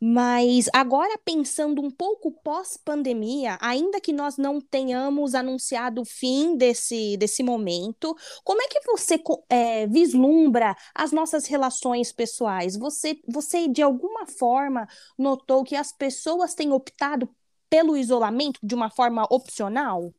Mas 0.00 0.68
agora 0.74 1.18
pensando 1.24 1.80
um 1.80 1.90
pouco 1.90 2.30
pós-pandemia, 2.30 3.56
ainda 3.60 4.00
que 4.00 4.12
nós 4.12 4.36
não 4.36 4.60
tenhamos 4.60 5.34
anunciado 5.34 6.02
o 6.02 6.04
fim 6.04 6.54
desse, 6.56 7.16
desse 7.16 7.42
momento, 7.42 8.14
como 8.44 8.60
é 8.60 8.68
que 8.68 8.80
você 8.84 9.18
é, 9.48 9.86
vislumbra 9.86 10.76
as 10.94 11.12
nossas 11.12 11.46
relações 11.46 12.12
pessoais? 12.12 12.76
Você, 12.76 13.18
você, 13.26 13.66
de 13.68 13.80
alguma 13.80 14.26
forma, 14.26 14.86
notou 15.18 15.64
que 15.64 15.74
as 15.74 15.92
pessoas 15.92 16.54
têm 16.54 16.72
optado 16.72 17.28
pelo 17.70 17.96
isolamento 17.96 18.60
de 18.62 18.74
uma 18.74 18.90
forma 18.90 19.26
opcional? 19.30 20.12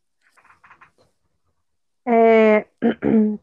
É... 2.05 2.65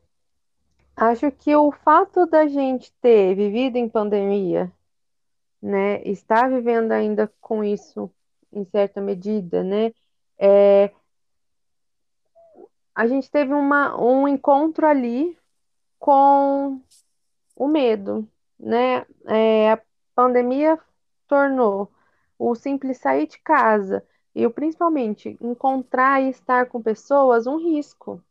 Acho 0.96 1.30
que 1.32 1.54
o 1.56 1.72
fato 1.72 2.24
da 2.26 2.46
gente 2.46 2.92
ter 3.00 3.34
vivido 3.34 3.76
em 3.76 3.88
pandemia 3.88 4.72
né, 5.64 6.02
está 6.02 6.46
vivendo 6.46 6.92
ainda 6.92 7.32
com 7.40 7.64
isso 7.64 8.10
em 8.52 8.66
certa 8.66 9.00
medida, 9.00 9.64
né? 9.64 9.94
É, 10.38 10.92
a 12.94 13.06
gente 13.06 13.30
teve 13.30 13.54
uma, 13.54 13.98
um 13.98 14.28
encontro 14.28 14.86
ali 14.86 15.38
com 15.98 16.82
o 17.56 17.66
medo, 17.66 18.28
né? 18.60 19.06
É, 19.26 19.72
a 19.72 19.80
pandemia 20.14 20.78
tornou 21.26 21.90
o 22.38 22.54
simples 22.54 22.98
sair 22.98 23.26
de 23.26 23.38
casa 23.38 24.06
e 24.34 24.46
o 24.46 24.50
principalmente 24.50 25.38
encontrar 25.40 26.22
e 26.22 26.28
estar 26.28 26.66
com 26.66 26.82
pessoas 26.82 27.46
um 27.46 27.56
risco, 27.56 28.22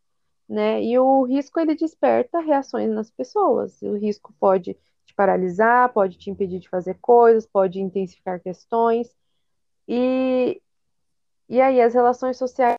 né? 0.48 0.84
E 0.84 1.00
o 1.00 1.24
risco 1.24 1.60
ele 1.60 1.74
desperta 1.76 2.40
reações 2.42 2.92
nas 2.92 3.10
pessoas. 3.10 3.82
O 3.82 3.96
risco 3.96 4.32
pode 4.40 4.78
te 5.14 5.16
paralisar, 5.16 5.94
pode 5.94 6.18
te 6.18 6.30
impedir 6.30 6.60
de 6.60 6.68
fazer 6.68 6.98
coisas, 7.00 7.46
pode 7.46 7.80
intensificar 7.80 8.42
questões. 8.42 9.16
E, 9.88 10.62
e 11.48 11.62
aí 11.62 11.80
as 11.82 11.94
relações 11.94 12.38
sociais 12.38 12.76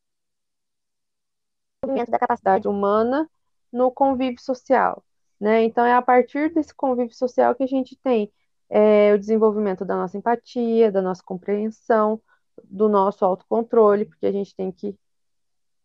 da 2.09 2.19
capacidade 2.19 2.67
humana 2.67 3.31
no 3.73 3.91
convívio 3.91 4.41
social, 4.41 5.05
né? 5.39 5.63
Então 5.65 5.85
é 5.85 5.93
a 5.93 6.03
partir 6.03 6.53
desse 6.53 6.75
convívio 6.75 7.15
social 7.15 7.55
que 7.55 7.63
a 7.63 7.67
gente 7.67 7.97
tem 7.97 8.33
é, 8.71 9.13
o 9.13 9.19
desenvolvimento 9.19 9.85
da 9.85 9.95
nossa 9.95 10.17
empatia, 10.17 10.91
da 10.91 11.03
nossa 11.03 11.23
compreensão, 11.23 12.21
do 12.65 12.89
nosso 12.89 13.25
autocontrole, 13.25 14.07
porque 14.07 14.27
a 14.27 14.33
gente 14.33 14.55
tem 14.55 14.73
que 14.73 14.97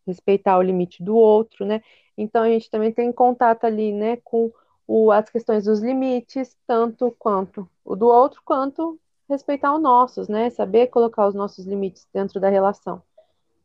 respeitar 0.06 0.58
o 0.58 0.62
limite 0.62 1.02
do 1.02 1.14
outro, 1.14 1.66
né? 1.66 1.82
Então 2.16 2.42
a 2.42 2.48
gente 2.48 2.70
também 2.70 2.92
tem 2.92 3.12
contato 3.12 3.64
ali, 3.64 3.92
né, 3.92 4.16
com 4.24 4.50
o, 4.92 5.12
as 5.12 5.30
questões 5.30 5.66
dos 5.66 5.78
limites, 5.78 6.58
tanto 6.66 7.14
quanto 7.16 7.70
o 7.84 7.94
do 7.94 8.08
outro, 8.08 8.42
quanto 8.44 8.98
respeitar 9.28 9.72
os 9.72 9.80
nossos, 9.80 10.26
né? 10.26 10.50
Saber 10.50 10.88
colocar 10.88 11.28
os 11.28 11.34
nossos 11.34 11.64
limites 11.64 12.08
dentro 12.12 12.40
da 12.40 12.48
relação. 12.48 13.00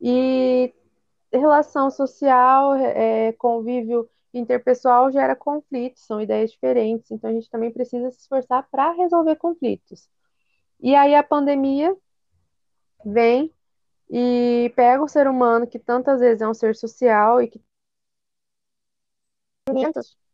E 0.00 0.72
relação 1.32 1.90
social, 1.90 2.74
é, 2.76 3.32
convívio 3.32 4.08
interpessoal 4.32 5.10
gera 5.10 5.34
conflitos, 5.34 6.06
são 6.06 6.20
ideias 6.20 6.52
diferentes, 6.52 7.10
então 7.10 7.28
a 7.28 7.32
gente 7.32 7.50
também 7.50 7.72
precisa 7.72 8.08
se 8.12 8.20
esforçar 8.20 8.64
para 8.70 8.92
resolver 8.92 9.34
conflitos. 9.34 10.08
E 10.78 10.94
aí 10.94 11.12
a 11.16 11.24
pandemia 11.24 11.96
vem 13.04 13.52
e 14.08 14.72
pega 14.76 15.02
o 15.02 15.08
ser 15.08 15.26
humano 15.26 15.66
que 15.66 15.80
tantas 15.80 16.20
vezes 16.20 16.40
é 16.40 16.46
um 16.46 16.54
ser 16.54 16.76
social 16.76 17.42
e 17.42 17.48
que 17.48 17.60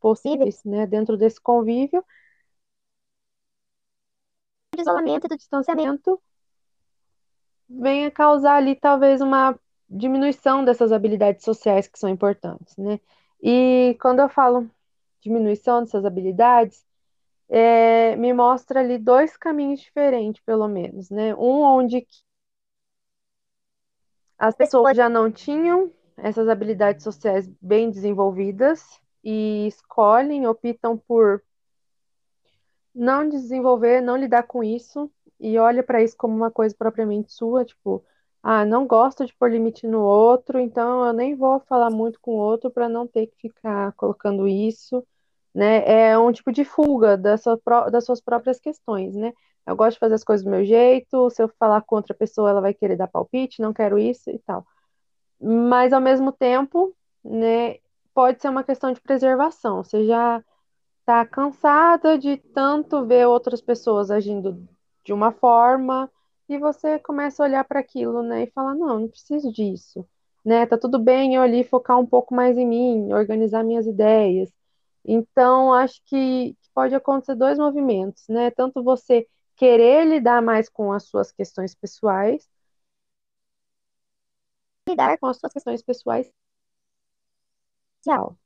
possíveis, 0.02 0.62
né, 0.64 0.86
dentro 0.86 1.16
desse 1.16 1.40
convívio, 1.40 2.04
de 4.74 4.82
isolamento 4.82 5.26
e 5.26 5.28
do 5.28 5.36
distanciamento, 5.36 6.20
venha 7.68 8.10
causar 8.10 8.56
ali 8.56 8.74
talvez 8.74 9.20
uma 9.20 9.58
diminuição 9.88 10.64
dessas 10.64 10.92
habilidades 10.92 11.44
sociais 11.44 11.86
que 11.86 11.98
são 11.98 12.08
importantes, 12.10 12.76
né? 12.76 12.98
E 13.42 13.96
quando 14.00 14.20
eu 14.20 14.28
falo 14.28 14.68
diminuição 15.20 15.82
dessas 15.82 16.04
habilidades, 16.04 16.84
é, 17.48 18.16
me 18.16 18.32
mostra 18.32 18.80
ali 18.80 18.98
dois 18.98 19.36
caminhos 19.36 19.80
diferentes, 19.80 20.42
pelo 20.44 20.68
menos, 20.68 21.10
né? 21.10 21.34
Um 21.34 21.62
onde 21.62 22.06
as 24.38 24.56
pessoas 24.56 24.96
já 24.96 25.08
não 25.08 25.30
tinham 25.30 25.92
essas 26.16 26.48
habilidades 26.48 27.04
sociais 27.04 27.48
bem 27.60 27.90
desenvolvidas 27.90 29.00
e 29.22 29.66
escolhem, 29.68 30.46
optam 30.46 30.96
por 30.96 31.42
não 32.94 33.28
desenvolver, 33.28 34.00
não 34.00 34.16
lidar 34.16 34.44
com 34.44 34.62
isso 34.62 35.10
e 35.40 35.58
olha 35.58 35.82
para 35.82 36.02
isso 36.02 36.16
como 36.16 36.36
uma 36.36 36.50
coisa 36.50 36.74
propriamente 36.76 37.32
sua, 37.32 37.64
tipo, 37.64 38.04
ah, 38.42 38.64
não 38.64 38.86
gosto 38.86 39.24
de 39.26 39.34
pôr 39.34 39.50
limite 39.50 39.86
no 39.86 40.00
outro, 40.02 40.58
então 40.58 41.06
eu 41.06 41.12
nem 41.12 41.34
vou 41.34 41.60
falar 41.60 41.90
muito 41.90 42.20
com 42.20 42.32
o 42.32 42.38
outro 42.38 42.70
para 42.70 42.88
não 42.88 43.06
ter 43.06 43.26
que 43.28 43.48
ficar 43.48 43.92
colocando 43.92 44.46
isso, 44.48 45.04
né? 45.54 46.10
É 46.10 46.18
um 46.18 46.32
tipo 46.32 46.52
de 46.52 46.64
fuga 46.64 47.16
das, 47.16 47.42
sua, 47.42 47.58
das 47.90 48.04
suas 48.04 48.20
próprias 48.20 48.60
questões, 48.60 49.14
né? 49.14 49.32
Eu 49.66 49.76
gosto 49.76 49.94
de 49.94 50.00
fazer 50.00 50.14
as 50.14 50.24
coisas 50.24 50.44
do 50.44 50.50
meu 50.50 50.64
jeito, 50.64 51.30
se 51.30 51.42
eu 51.42 51.48
falar 51.58 51.82
com 51.82 51.96
outra 51.96 52.14
pessoa, 52.14 52.50
ela 52.50 52.60
vai 52.60 52.74
querer 52.74 52.96
dar 52.96 53.06
palpite, 53.08 53.62
não 53.62 53.72
quero 53.72 53.98
isso 53.98 54.30
e 54.30 54.38
tal. 54.40 54.66
Mas 55.40 55.92
ao 55.92 56.00
mesmo 56.00 56.32
tempo, 56.32 56.94
né, 57.24 57.78
pode 58.14 58.40
ser 58.40 58.48
uma 58.48 58.64
questão 58.64 58.92
de 58.92 59.00
preservação. 59.00 59.82
Você 59.82 60.06
já 60.06 60.42
está 61.00 61.26
cansada 61.26 62.18
de 62.18 62.36
tanto 62.36 63.04
ver 63.06 63.26
outras 63.26 63.60
pessoas 63.60 64.10
agindo 64.10 64.66
de 65.04 65.12
uma 65.12 65.32
forma 65.32 66.10
e 66.48 66.58
você 66.58 66.98
começa 66.98 67.42
a 67.42 67.46
olhar 67.46 67.64
para 67.64 67.80
aquilo, 67.80 68.22
né, 68.22 68.44
e 68.44 68.50
falar, 68.52 68.74
não, 68.74 69.00
não 69.00 69.08
preciso 69.08 69.52
disso, 69.52 70.06
né? 70.44 70.66
Tá 70.66 70.78
tudo 70.78 70.98
bem 70.98 71.34
eu 71.34 71.42
ali 71.42 71.64
focar 71.64 71.98
um 71.98 72.06
pouco 72.06 72.34
mais 72.34 72.58
em 72.58 72.66
mim, 72.66 73.12
organizar 73.12 73.64
minhas 73.64 73.86
ideias. 73.86 74.50
Então, 75.04 75.72
acho 75.72 76.00
que 76.06 76.56
pode 76.74 76.94
acontecer 76.94 77.34
dois 77.34 77.58
movimentos, 77.58 78.24
né? 78.28 78.50
Tanto 78.50 78.82
você 78.82 79.26
querer 79.56 80.06
lidar 80.06 80.42
mais 80.42 80.68
com 80.68 80.92
as 80.92 81.04
suas 81.04 81.32
questões 81.32 81.74
pessoais, 81.74 82.48
lidar 84.88 85.18
com 85.18 85.26
as 85.26 85.38
suas 85.38 85.52
questões 85.52 85.82
pessoais 85.82 86.30
social. 88.02 88.36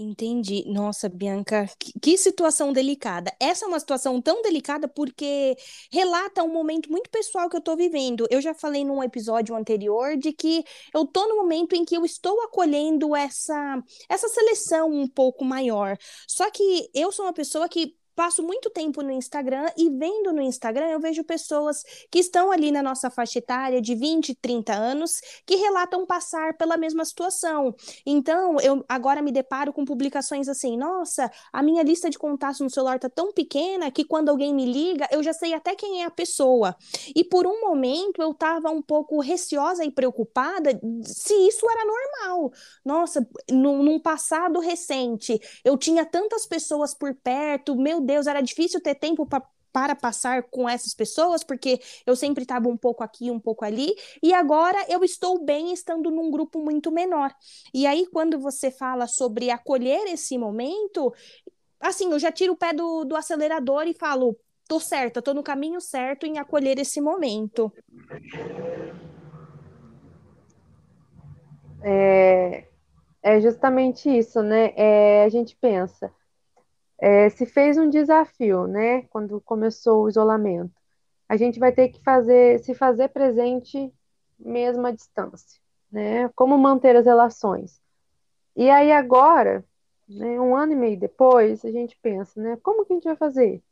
Entendi. 0.00 0.64
Nossa, 0.68 1.08
Bianca, 1.08 1.68
que, 1.76 1.92
que 1.98 2.16
situação 2.16 2.72
delicada. 2.72 3.32
Essa 3.40 3.64
é 3.64 3.68
uma 3.68 3.80
situação 3.80 4.22
tão 4.22 4.40
delicada 4.42 4.86
porque 4.86 5.56
relata 5.90 6.44
um 6.44 6.52
momento 6.52 6.88
muito 6.88 7.10
pessoal 7.10 7.48
que 7.50 7.56
eu 7.56 7.60
tô 7.60 7.74
vivendo. 7.74 8.24
Eu 8.30 8.40
já 8.40 8.54
falei 8.54 8.84
num 8.84 9.02
episódio 9.02 9.56
anterior 9.56 10.16
de 10.16 10.32
que 10.32 10.64
eu 10.94 11.04
tô 11.04 11.26
no 11.26 11.36
momento 11.38 11.74
em 11.74 11.84
que 11.84 11.96
eu 11.96 12.04
estou 12.04 12.40
acolhendo 12.42 13.16
essa, 13.16 13.82
essa 14.08 14.28
seleção 14.28 14.88
um 14.88 15.08
pouco 15.08 15.44
maior. 15.44 15.96
Só 16.28 16.48
que 16.48 16.88
eu 16.94 17.10
sou 17.10 17.24
uma 17.24 17.32
pessoa 17.32 17.68
que 17.68 17.96
passo 18.18 18.42
muito 18.42 18.68
tempo 18.68 19.00
no 19.00 19.12
Instagram 19.12 19.70
e 19.76 19.88
vendo 19.90 20.32
no 20.32 20.42
Instagram 20.42 20.88
eu 20.88 20.98
vejo 20.98 21.22
pessoas 21.22 21.84
que 22.10 22.18
estão 22.18 22.50
ali 22.50 22.72
na 22.72 22.82
nossa 22.82 23.08
faixa 23.08 23.38
etária 23.38 23.80
de 23.80 23.94
20, 23.94 24.34
30 24.34 24.74
anos 24.74 25.20
que 25.46 25.54
relatam 25.54 26.04
passar 26.04 26.56
pela 26.56 26.76
mesma 26.76 27.04
situação. 27.04 27.72
Então, 28.04 28.58
eu 28.60 28.84
agora 28.88 29.22
me 29.22 29.30
deparo 29.30 29.72
com 29.72 29.84
publicações 29.84 30.48
assim: 30.48 30.76
"Nossa, 30.76 31.30
a 31.52 31.62
minha 31.62 31.84
lista 31.84 32.10
de 32.10 32.18
contatos 32.18 32.58
no 32.58 32.68
celular 32.68 32.98
tá 32.98 33.08
tão 33.08 33.32
pequena 33.32 33.88
que 33.88 34.04
quando 34.04 34.30
alguém 34.30 34.52
me 34.52 34.66
liga, 34.66 35.06
eu 35.12 35.22
já 35.22 35.32
sei 35.32 35.54
até 35.54 35.76
quem 35.76 36.02
é 36.02 36.06
a 36.06 36.10
pessoa". 36.10 36.74
E 37.14 37.22
por 37.22 37.46
um 37.46 37.60
momento 37.60 38.20
eu 38.20 38.32
estava 38.32 38.68
um 38.68 38.82
pouco 38.82 39.20
receosa 39.20 39.84
e 39.84 39.92
preocupada 39.92 40.70
se 41.04 41.34
isso 41.46 41.64
era 41.70 41.84
normal. 41.84 42.50
Nossa, 42.84 43.24
no, 43.48 43.80
num 43.80 44.00
passado 44.00 44.58
recente, 44.58 45.38
eu 45.64 45.78
tinha 45.78 46.04
tantas 46.04 46.46
pessoas 46.46 46.92
por 46.94 47.14
perto, 47.14 47.76
meu 47.76 48.07
Deus, 48.08 48.26
era 48.26 48.40
difícil 48.40 48.80
ter 48.80 48.94
tempo 48.94 49.26
pra, 49.26 49.42
para 49.70 49.94
passar 49.94 50.44
com 50.44 50.66
essas 50.66 50.94
pessoas, 50.94 51.44
porque 51.44 51.78
eu 52.06 52.16
sempre 52.16 52.42
estava 52.42 52.68
um 52.68 52.76
pouco 52.76 53.04
aqui, 53.04 53.30
um 53.30 53.38
pouco 53.38 53.66
ali, 53.66 53.94
e 54.22 54.32
agora 54.32 54.78
eu 54.88 55.04
estou 55.04 55.44
bem 55.44 55.72
estando 55.74 56.10
num 56.10 56.30
grupo 56.30 56.58
muito 56.58 56.90
menor. 56.90 57.30
E 57.74 57.86
aí, 57.86 58.06
quando 58.06 58.38
você 58.38 58.70
fala 58.70 59.06
sobre 59.06 59.50
acolher 59.50 60.06
esse 60.06 60.38
momento, 60.38 61.12
assim, 61.78 62.10
eu 62.10 62.18
já 62.18 62.32
tiro 62.32 62.54
o 62.54 62.56
pé 62.56 62.72
do, 62.72 63.04
do 63.04 63.14
acelerador 63.14 63.86
e 63.86 63.92
falo, 63.92 64.34
tô 64.66 64.80
certa, 64.80 65.20
tô 65.20 65.34
no 65.34 65.42
caminho 65.42 65.80
certo 65.80 66.24
em 66.24 66.38
acolher 66.38 66.78
esse 66.78 67.00
momento. 67.00 67.70
É, 71.82 72.64
é 73.22 73.40
justamente 73.40 74.08
isso, 74.08 74.42
né? 74.42 74.72
É, 74.76 75.24
a 75.24 75.28
gente 75.28 75.54
pensa, 75.56 76.10
é, 77.00 77.30
se 77.30 77.46
fez 77.46 77.78
um 77.78 77.88
desafio, 77.88 78.66
né? 78.66 79.02
Quando 79.10 79.40
começou 79.40 80.04
o 80.04 80.08
isolamento, 80.08 80.72
a 81.28 81.36
gente 81.36 81.58
vai 81.58 81.72
ter 81.72 81.88
que 81.88 82.02
fazer, 82.02 82.60
se 82.60 82.74
fazer 82.74 83.08
presente 83.08 83.92
mesmo 84.38 84.86
à 84.86 84.90
distância, 84.92 85.60
né? 85.90 86.28
Como 86.30 86.58
manter 86.58 86.96
as 86.96 87.06
relações. 87.06 87.80
E 88.56 88.70
aí 88.70 88.92
agora, 88.92 89.64
né, 90.08 90.40
um 90.40 90.56
ano 90.56 90.72
e 90.72 90.76
meio 90.76 90.98
depois, 90.98 91.64
a 91.64 91.70
gente 91.70 91.98
pensa, 92.02 92.40
né? 92.40 92.58
Como 92.62 92.84
que 92.84 92.92
a 92.92 92.96
gente 92.96 93.04
vai 93.04 93.16
fazer? 93.16 93.62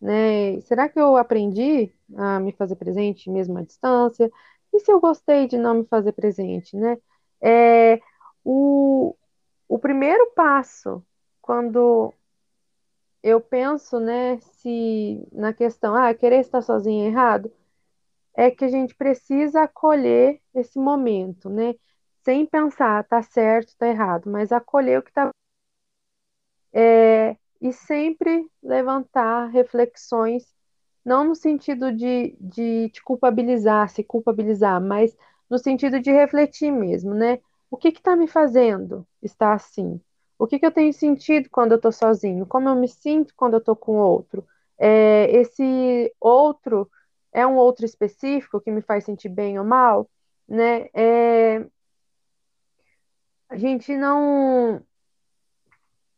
Né? 0.00 0.60
Será 0.62 0.88
que 0.88 1.00
eu 1.00 1.16
aprendi 1.16 1.92
a 2.16 2.40
me 2.40 2.52
fazer 2.52 2.76
presente 2.76 3.30
mesmo 3.30 3.58
à 3.58 3.62
distância? 3.62 4.30
E 4.72 4.80
se 4.80 4.90
eu 4.92 5.00
gostei 5.00 5.46
de 5.48 5.56
não 5.56 5.74
me 5.76 5.84
fazer 5.86 6.12
presente, 6.12 6.76
né? 6.76 6.98
É, 7.40 8.00
o, 8.44 9.14
o 9.68 9.78
primeiro 9.78 10.32
passo, 10.34 11.04
quando 11.40 12.12
eu 13.24 13.40
penso, 13.40 13.98
né, 13.98 14.38
se 14.40 15.26
na 15.32 15.54
questão, 15.54 15.94
ah, 15.96 16.12
querer 16.14 16.40
estar 16.40 16.60
sozinho 16.60 17.06
é 17.06 17.08
errado, 17.08 17.50
é 18.34 18.50
que 18.50 18.64
a 18.64 18.68
gente 18.68 18.94
precisa 18.94 19.62
acolher 19.62 20.40
esse 20.54 20.78
momento, 20.78 21.48
né, 21.50 21.74
sem 22.22 22.46
pensar, 22.46 23.02
tá 23.04 23.22
certo, 23.22 23.74
tá 23.78 23.88
errado, 23.88 24.30
mas 24.30 24.52
acolher 24.52 24.98
o 25.00 25.02
que 25.02 25.12
tá. 25.12 25.30
É, 26.72 27.36
e 27.62 27.72
sempre 27.72 28.46
levantar 28.62 29.46
reflexões, 29.46 30.44
não 31.04 31.24
no 31.24 31.34
sentido 31.34 31.92
de, 31.92 32.36
de 32.38 32.90
te 32.90 33.02
culpabilizar, 33.02 33.88
se 33.88 34.04
culpabilizar, 34.04 34.82
mas 34.82 35.16
no 35.48 35.58
sentido 35.58 35.98
de 36.00 36.10
refletir 36.12 36.70
mesmo, 36.70 37.14
né? 37.14 37.40
O 37.70 37.76
que 37.78 37.88
está 37.88 38.16
me 38.16 38.28
fazendo 38.28 39.06
estar 39.22 39.54
assim? 39.54 40.00
O 40.38 40.46
que, 40.46 40.58
que 40.58 40.66
eu 40.66 40.72
tenho 40.72 40.92
sentido 40.92 41.48
quando 41.50 41.72
eu 41.72 41.76
estou 41.76 41.92
sozinho? 41.92 42.46
Como 42.46 42.68
eu 42.68 42.74
me 42.74 42.88
sinto 42.88 43.34
quando 43.36 43.54
eu 43.54 43.58
estou 43.58 43.76
com 43.76 43.96
outro? 43.96 44.46
É, 44.78 45.30
esse 45.30 46.14
outro 46.20 46.90
é 47.32 47.46
um 47.46 47.56
outro 47.56 47.84
específico 47.84 48.60
que 48.60 48.70
me 48.70 48.82
faz 48.82 49.04
sentir 49.04 49.28
bem 49.28 49.58
ou 49.58 49.64
mal, 49.64 50.08
né? 50.48 50.88
É, 50.94 51.66
a 53.48 53.56
gente 53.56 53.96
não, 53.96 54.84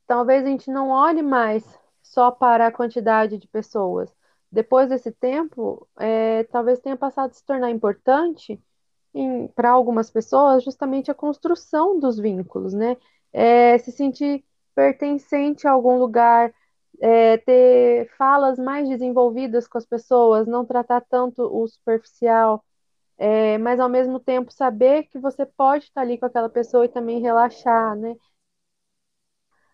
talvez 0.07 0.45
a 0.45 0.49
gente 0.49 0.71
não 0.71 0.91
olhe 0.91 1.23
mais 1.23 1.65
só 2.03 2.31
para 2.31 2.67
a 2.69 2.73
quantidade 2.73 3.39
de 3.39 3.49
pessoas. 3.49 4.15
Depois 4.51 4.89
desse 4.89 5.11
tempo, 5.13 5.87
é, 5.99 6.45
talvez 6.45 6.79
tenha 6.81 6.97
passado 6.97 7.31
a 7.31 7.35
se 7.35 7.45
tornar 7.45 7.71
importante 7.71 8.61
para 9.55 9.71
algumas 9.71 10.11
pessoas 10.11 10.63
justamente 10.63 11.11
a 11.11 11.15
construção 11.15 11.99
dos 11.99 12.19
vínculos, 12.19 12.75
né? 12.75 12.97
É, 13.37 13.79
se 13.79 13.93
sentir 13.93 14.45
pertencente 14.75 15.69
a 15.69 15.73
algum 15.73 15.99
lugar, 15.99 16.53
é, 17.01 17.39
ter 17.39 18.09
falas 18.19 18.59
mais 18.59 18.89
desenvolvidas 18.89 19.69
com 19.69 19.79
as 19.79 19.87
pessoas, 19.87 20.47
não 20.49 20.65
tratar 20.67 21.03
tanto 21.03 21.43
o 21.45 21.67
superficial, 21.69 22.65
é, 23.19 23.59
mas 23.59 23.81
ao 23.81 23.89
mesmo 23.89 24.21
tempo 24.21 24.53
saber 24.53 25.05
que 25.05 25.19
você 25.19 25.47
pode 25.47 25.87
estar 25.87 26.03
ali 26.03 26.19
com 26.19 26.27
aquela 26.27 26.49
pessoa 26.51 26.85
e 26.87 26.89
também 26.89 27.21
relaxar, 27.21 27.97
né? 27.97 28.17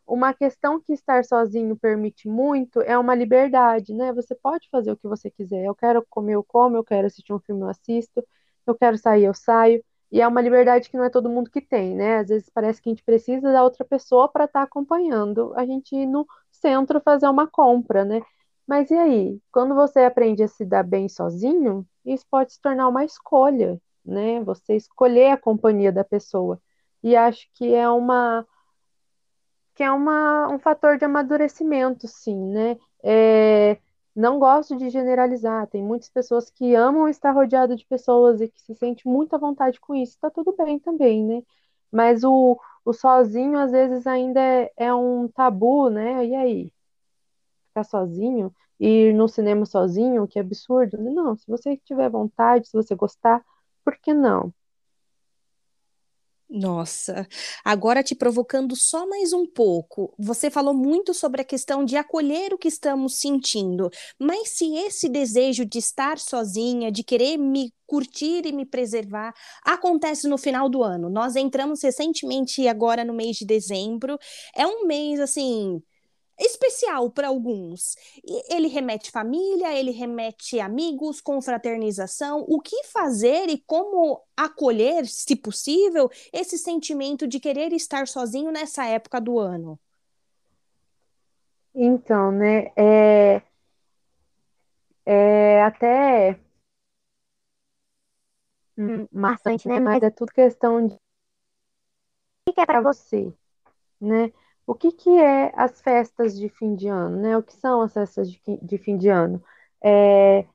Uma 0.06 0.34
questão 0.34 0.80
que 0.80 0.92
estar 0.92 1.24
sozinho 1.24 1.76
permite 1.76 2.28
muito 2.28 2.80
é 2.82 2.98
uma 2.98 3.14
liberdade, 3.14 3.94
né? 3.94 4.12
Você 4.12 4.34
pode 4.34 4.68
fazer 4.70 4.92
o 4.92 4.96
que 4.96 5.06
você 5.08 5.30
quiser. 5.30 5.64
Eu 5.64 5.74
quero 5.74 6.04
comer, 6.10 6.34
eu 6.34 6.44
como, 6.44 6.76
eu 6.76 6.84
quero 6.84 7.06
assistir 7.06 7.32
um 7.32 7.38
filme, 7.40 7.62
eu 7.62 7.68
assisto, 7.68 8.22
eu 8.66 8.74
quero 8.74 8.98
sair, 8.98 9.24
eu 9.24 9.34
saio. 9.34 9.82
E 10.12 10.20
é 10.20 10.28
uma 10.28 10.42
liberdade 10.42 10.90
que 10.90 10.96
não 10.96 11.04
é 11.04 11.10
todo 11.10 11.30
mundo 11.30 11.50
que 11.50 11.60
tem, 11.60 11.94
né? 11.96 12.18
Às 12.18 12.28
vezes 12.28 12.50
parece 12.50 12.82
que 12.82 12.88
a 12.90 12.92
gente 12.92 13.02
precisa 13.02 13.50
da 13.50 13.64
outra 13.64 13.82
pessoa 13.84 14.28
para 14.28 14.44
estar 14.44 14.60
tá 14.60 14.64
acompanhando 14.64 15.54
a 15.56 15.64
gente 15.64 15.96
ir 15.96 16.06
no 16.06 16.26
centro 16.50 17.00
fazer 17.00 17.26
uma 17.28 17.46
compra, 17.46 18.04
né? 18.04 18.20
Mas 18.66 18.90
e 18.90 18.94
aí? 18.94 19.40
Quando 19.50 19.74
você 19.74 20.00
aprende 20.00 20.42
a 20.42 20.48
se 20.48 20.64
dar 20.66 20.82
bem 20.84 21.08
sozinho, 21.08 21.86
isso 22.04 22.26
pode 22.30 22.52
se 22.52 22.60
tornar 22.60 22.88
uma 22.88 23.04
escolha, 23.04 23.80
né? 24.04 24.42
Você 24.44 24.76
escolher 24.76 25.30
a 25.30 25.36
companhia 25.38 25.90
da 25.90 26.04
pessoa. 26.04 26.60
E 27.02 27.16
acho 27.16 27.48
que 27.54 27.74
é 27.74 27.88
uma 27.88 28.46
que 29.74 29.82
é 29.82 29.90
uma, 29.90 30.48
um 30.48 30.58
fator 30.58 30.98
de 30.98 31.04
amadurecimento, 31.04 32.06
sim, 32.06 32.36
né? 32.36 32.76
É, 33.02 33.78
não 34.14 34.38
gosto 34.38 34.76
de 34.76 34.90
generalizar, 34.90 35.66
tem 35.68 35.82
muitas 35.82 36.08
pessoas 36.10 36.50
que 36.50 36.74
amam 36.74 37.08
estar 37.08 37.32
rodeado 37.32 37.76
de 37.76 37.86
pessoas 37.86 38.40
e 38.40 38.48
que 38.48 38.60
se 38.60 38.74
sente 38.74 39.06
muito 39.08 39.34
à 39.34 39.38
vontade 39.38 39.80
com 39.80 39.94
isso, 39.94 40.18
tá 40.20 40.30
tudo 40.30 40.54
bem 40.56 40.78
também, 40.78 41.24
né? 41.24 41.42
Mas 41.90 42.24
o, 42.24 42.58
o 42.84 42.92
sozinho 42.92 43.58
às 43.58 43.70
vezes 43.72 44.06
ainda 44.06 44.40
é, 44.40 44.72
é 44.76 44.94
um 44.94 45.28
tabu, 45.28 45.90
né? 45.90 46.26
E 46.26 46.34
aí? 46.34 46.72
Ficar 47.68 47.84
sozinho? 47.84 48.54
Ir 48.80 49.14
no 49.14 49.28
cinema 49.28 49.66
sozinho? 49.66 50.26
Que 50.28 50.38
absurdo. 50.38 50.98
Não, 50.98 51.36
se 51.36 51.46
você 51.46 51.76
tiver 51.78 52.08
vontade, 52.10 52.68
se 52.68 52.72
você 52.74 52.94
gostar, 52.94 53.44
por 53.84 53.96
que 53.98 54.12
não? 54.14 54.52
Nossa, 56.54 57.26
agora 57.64 58.02
te 58.02 58.14
provocando 58.14 58.76
só 58.76 59.06
mais 59.08 59.32
um 59.32 59.46
pouco. 59.46 60.12
Você 60.18 60.50
falou 60.50 60.74
muito 60.74 61.14
sobre 61.14 61.40
a 61.40 61.44
questão 61.44 61.82
de 61.82 61.96
acolher 61.96 62.52
o 62.52 62.58
que 62.58 62.68
estamos 62.68 63.18
sentindo, 63.18 63.88
mas 64.18 64.50
se 64.50 64.74
esse 64.76 65.08
desejo 65.08 65.64
de 65.64 65.78
estar 65.78 66.18
sozinha, 66.18 66.92
de 66.92 67.02
querer 67.02 67.38
me 67.38 67.72
curtir 67.86 68.44
e 68.44 68.52
me 68.52 68.66
preservar, 68.66 69.32
acontece 69.64 70.28
no 70.28 70.36
final 70.36 70.68
do 70.68 70.82
ano. 70.82 71.08
Nós 71.08 71.36
entramos 71.36 71.82
recentemente 71.82 72.68
agora 72.68 73.02
no 73.02 73.14
mês 73.14 73.36
de 73.38 73.46
dezembro. 73.46 74.18
É 74.54 74.66
um 74.66 74.86
mês 74.86 75.20
assim 75.20 75.82
especial 76.44 77.10
para 77.10 77.28
alguns. 77.28 77.94
Ele 78.48 78.68
remete 78.68 79.10
família, 79.10 79.74
ele 79.78 79.90
remete 79.90 80.60
amigos, 80.60 81.20
confraternização. 81.20 82.44
O 82.48 82.60
que 82.60 82.84
fazer 82.84 83.48
e 83.48 83.58
como 83.66 84.20
acolher, 84.36 85.06
se 85.06 85.36
possível, 85.36 86.10
esse 86.32 86.58
sentimento 86.58 87.26
de 87.26 87.38
querer 87.38 87.72
estar 87.72 88.06
sozinho 88.08 88.50
nessa 88.50 88.84
época 88.84 89.20
do 89.20 89.38
ano? 89.38 89.78
Então, 91.74 92.30
né, 92.30 92.70
é, 92.76 93.42
é 95.06 95.62
até 95.62 96.38
maçante, 99.10 99.68
né, 99.68 99.80
mas 99.80 100.02
é 100.02 100.10
tudo 100.10 100.32
questão 100.32 100.86
de 100.86 100.94
o 102.48 102.52
que 102.52 102.60
é 102.60 102.66
para 102.66 102.80
você, 102.80 103.32
né? 104.00 104.32
O 104.72 104.74
que, 104.74 104.90
que 104.92 105.10
é 105.10 105.52
as 105.54 105.82
festas 105.82 106.34
de 106.38 106.48
fim 106.48 106.74
de 106.74 106.88
ano, 106.88 107.20
né? 107.20 107.36
O 107.36 107.42
que 107.42 107.54
são 107.54 107.82
as 107.82 107.92
festas 107.92 108.30
de, 108.32 108.40
de 108.62 108.78
fim 108.78 108.96
de 108.96 109.08
ano? 109.10 109.42
É, 109.82 110.46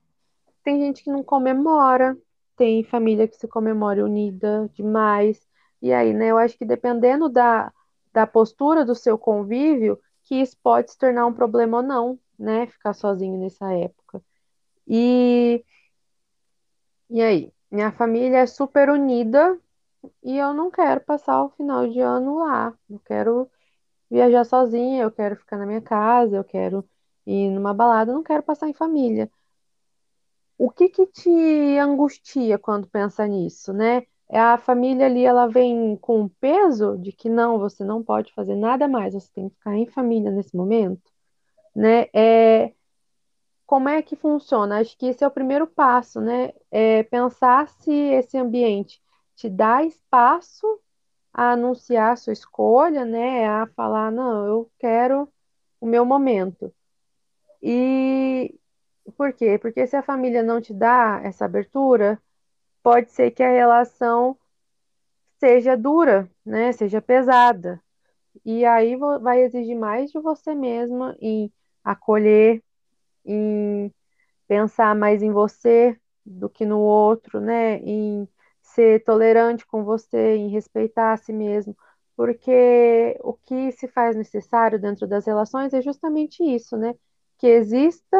tem 0.63 0.79
gente 0.81 1.03
que 1.03 1.11
não 1.11 1.23
comemora, 1.23 2.17
tem 2.57 2.83
família 2.83 3.27
que 3.27 3.37
se 3.37 3.47
comemora 3.47 4.03
unida 4.03 4.69
demais, 4.73 5.47
E 5.81 5.93
aí, 5.93 6.13
né, 6.13 6.29
eu 6.31 6.37
acho 6.39 6.57
que 6.57 6.65
dependendo 6.65 7.29
da, 7.29 7.71
da 8.13 8.27
postura 8.27 8.85
do 8.85 8.95
seu 8.95 9.17
convívio, 9.17 9.99
que 10.23 10.35
isso 10.35 10.57
pode 10.63 10.91
se 10.91 10.97
tornar 10.97 11.25
um 11.27 11.33
problema 11.33 11.77
ou 11.77 11.83
não, 11.83 12.19
né, 12.39 12.67
ficar 12.67 12.93
sozinho 12.93 13.39
nessa 13.39 13.71
época. 13.73 14.21
E, 14.87 15.63
e 17.09 17.21
aí, 17.21 17.53
minha 17.71 17.91
família 17.91 18.39
é 18.39 18.45
super 18.45 18.89
unida 18.89 19.59
e 20.23 20.37
eu 20.37 20.53
não 20.53 20.71
quero 20.71 21.01
passar 21.01 21.43
o 21.43 21.49
final 21.51 21.87
de 21.89 21.99
ano 22.01 22.39
lá. 22.39 22.73
Eu 22.89 22.99
quero 23.01 23.49
viajar 24.09 24.43
sozinha, 24.45 25.03
eu 25.03 25.11
quero 25.11 25.35
ficar 25.35 25.57
na 25.57 25.65
minha 25.65 25.81
casa, 25.81 26.35
eu 26.37 26.43
quero 26.43 26.87
ir 27.25 27.49
numa 27.51 27.73
balada, 27.73 28.11
eu 28.11 28.15
não 28.15 28.23
quero 28.23 28.43
passar 28.43 28.69
em 28.69 28.73
família. 28.73 29.29
O 30.57 30.69
que 30.71 30.89
que 30.89 31.05
te 31.07 31.77
angustia 31.77 32.57
quando 32.57 32.87
pensa 32.87 33.27
nisso, 33.27 33.71
né? 33.73 34.03
É 34.29 34.39
a 34.39 34.57
família 34.57 35.05
ali, 35.05 35.23
ela 35.23 35.47
vem 35.47 35.95
com 35.97 36.23
o 36.23 36.29
peso 36.29 36.97
de 36.97 37.11
que 37.11 37.29
não, 37.29 37.59
você 37.59 37.83
não 37.83 38.03
pode 38.03 38.33
fazer 38.33 38.55
nada 38.55 38.87
mais, 38.87 39.13
você 39.13 39.31
tem 39.33 39.49
que 39.49 39.55
ficar 39.55 39.75
em 39.75 39.85
família 39.87 40.31
nesse 40.31 40.55
momento, 40.55 41.11
né? 41.75 42.07
É, 42.13 42.73
como 43.65 43.89
é 43.89 44.01
que 44.01 44.15
funciona? 44.15 44.79
Acho 44.79 44.97
que 44.97 45.07
esse 45.07 45.23
é 45.23 45.27
o 45.27 45.31
primeiro 45.31 45.67
passo, 45.67 46.21
né? 46.21 46.53
É 46.71 47.03
pensar 47.03 47.69
se 47.69 47.91
esse 47.91 48.37
ambiente 48.37 49.01
te 49.35 49.49
dá 49.49 49.83
espaço 49.83 50.65
a 51.37 51.53
anunciar 51.53 52.13
a 52.13 52.17
sua 52.17 52.33
escolha, 52.33 53.05
né? 53.05 53.47
A 53.49 53.67
falar, 53.69 54.11
não, 54.11 54.47
eu 54.47 54.71
quero 54.79 55.29
o 55.81 55.87
meu 55.87 56.05
momento. 56.05 56.73
E 57.61 58.55
por 59.17 59.33
quê? 59.33 59.57
Porque 59.59 59.87
se 59.87 59.95
a 59.95 60.03
família 60.03 60.43
não 60.43 60.61
te 60.61 60.73
dá 60.73 61.21
essa 61.23 61.45
abertura, 61.45 62.21
pode 62.83 63.11
ser 63.11 63.31
que 63.31 63.43
a 63.43 63.51
relação 63.51 64.37
seja 65.39 65.75
dura, 65.77 66.29
né? 66.45 66.71
Seja 66.71 67.01
pesada. 67.01 67.81
E 68.45 68.65
aí 68.65 68.95
vai 68.97 69.41
exigir 69.43 69.77
mais 69.77 70.11
de 70.11 70.19
você 70.19 70.55
mesma 70.55 71.15
em 71.21 71.51
acolher, 71.83 72.63
em 73.25 73.93
pensar 74.47 74.95
mais 74.95 75.23
em 75.23 75.31
você 75.31 75.99
do 76.25 76.49
que 76.49 76.65
no 76.65 76.79
outro, 76.79 77.41
né? 77.41 77.77
Em 77.79 78.27
ser 78.75 79.03
tolerante 79.03 79.65
com 79.65 79.83
você, 79.83 80.35
em 80.35 80.49
respeitar 80.49 81.13
a 81.13 81.17
si 81.17 81.33
mesmo, 81.33 81.75
porque 82.15 83.17
o 83.23 83.33
que 83.33 83.71
se 83.71 83.87
faz 83.87 84.15
necessário 84.15 84.79
dentro 84.79 85.07
das 85.07 85.25
relações 85.25 85.73
é 85.73 85.81
justamente 85.81 86.43
isso, 86.43 86.77
né? 86.77 86.95
Que 87.37 87.47
exista 87.47 88.17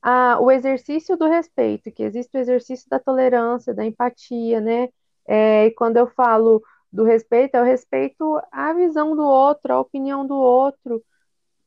a, 0.00 0.38
o 0.40 0.50
exercício 0.50 1.16
do 1.16 1.26
respeito, 1.28 1.90
que 1.92 2.02
exista 2.02 2.38
o 2.38 2.40
exercício 2.40 2.88
da 2.88 2.98
tolerância, 2.98 3.74
da 3.74 3.84
empatia, 3.84 4.60
né? 4.60 4.88
É, 5.26 5.66
e 5.66 5.70
quando 5.72 5.96
eu 5.96 6.06
falo 6.08 6.62
do 6.92 7.04
respeito, 7.04 7.56
é 7.56 7.60
o 7.62 7.64
respeito 7.64 8.40
à 8.50 8.72
visão 8.74 9.16
do 9.16 9.22
outro, 9.22 9.72
à 9.72 9.80
opinião 9.80 10.26
do 10.26 10.34
outro, 10.36 11.02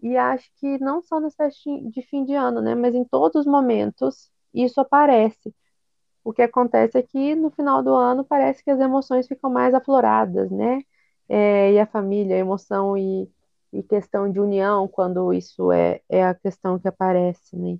e 0.01 0.15
acho 0.17 0.49
que 0.59 0.77
não 0.79 1.01
só 1.01 1.19
nas 1.19 1.35
festas 1.35 1.61
de 1.91 2.01
fim 2.03 2.23
de 2.25 2.33
ano, 2.35 2.61
né? 2.61 2.75
Mas 2.75 2.93
em 2.95 3.03
todos 3.05 3.41
os 3.41 3.47
momentos 3.47 4.31
isso 4.53 4.79
aparece. 4.81 5.53
O 6.25 6.33
que 6.33 6.41
acontece 6.41 6.97
é 6.97 7.03
que 7.03 7.35
no 7.35 7.51
final 7.51 7.83
do 7.83 7.93
ano 7.93 8.25
parece 8.25 8.63
que 8.63 8.71
as 8.71 8.79
emoções 8.79 9.27
ficam 9.27 9.47
mais 9.47 9.75
afloradas, 9.75 10.49
né? 10.49 10.81
É, 11.29 11.73
e 11.73 11.79
a 11.79 11.85
família, 11.85 12.35
a 12.35 12.39
emoção 12.39 12.97
e, 12.97 13.29
e 13.71 13.83
questão 13.83 14.31
de 14.31 14.39
união, 14.39 14.87
quando 14.87 15.31
isso 15.31 15.71
é, 15.71 16.01
é 16.09 16.25
a 16.25 16.33
questão 16.33 16.79
que 16.79 16.87
aparece, 16.87 17.55
né? 17.55 17.77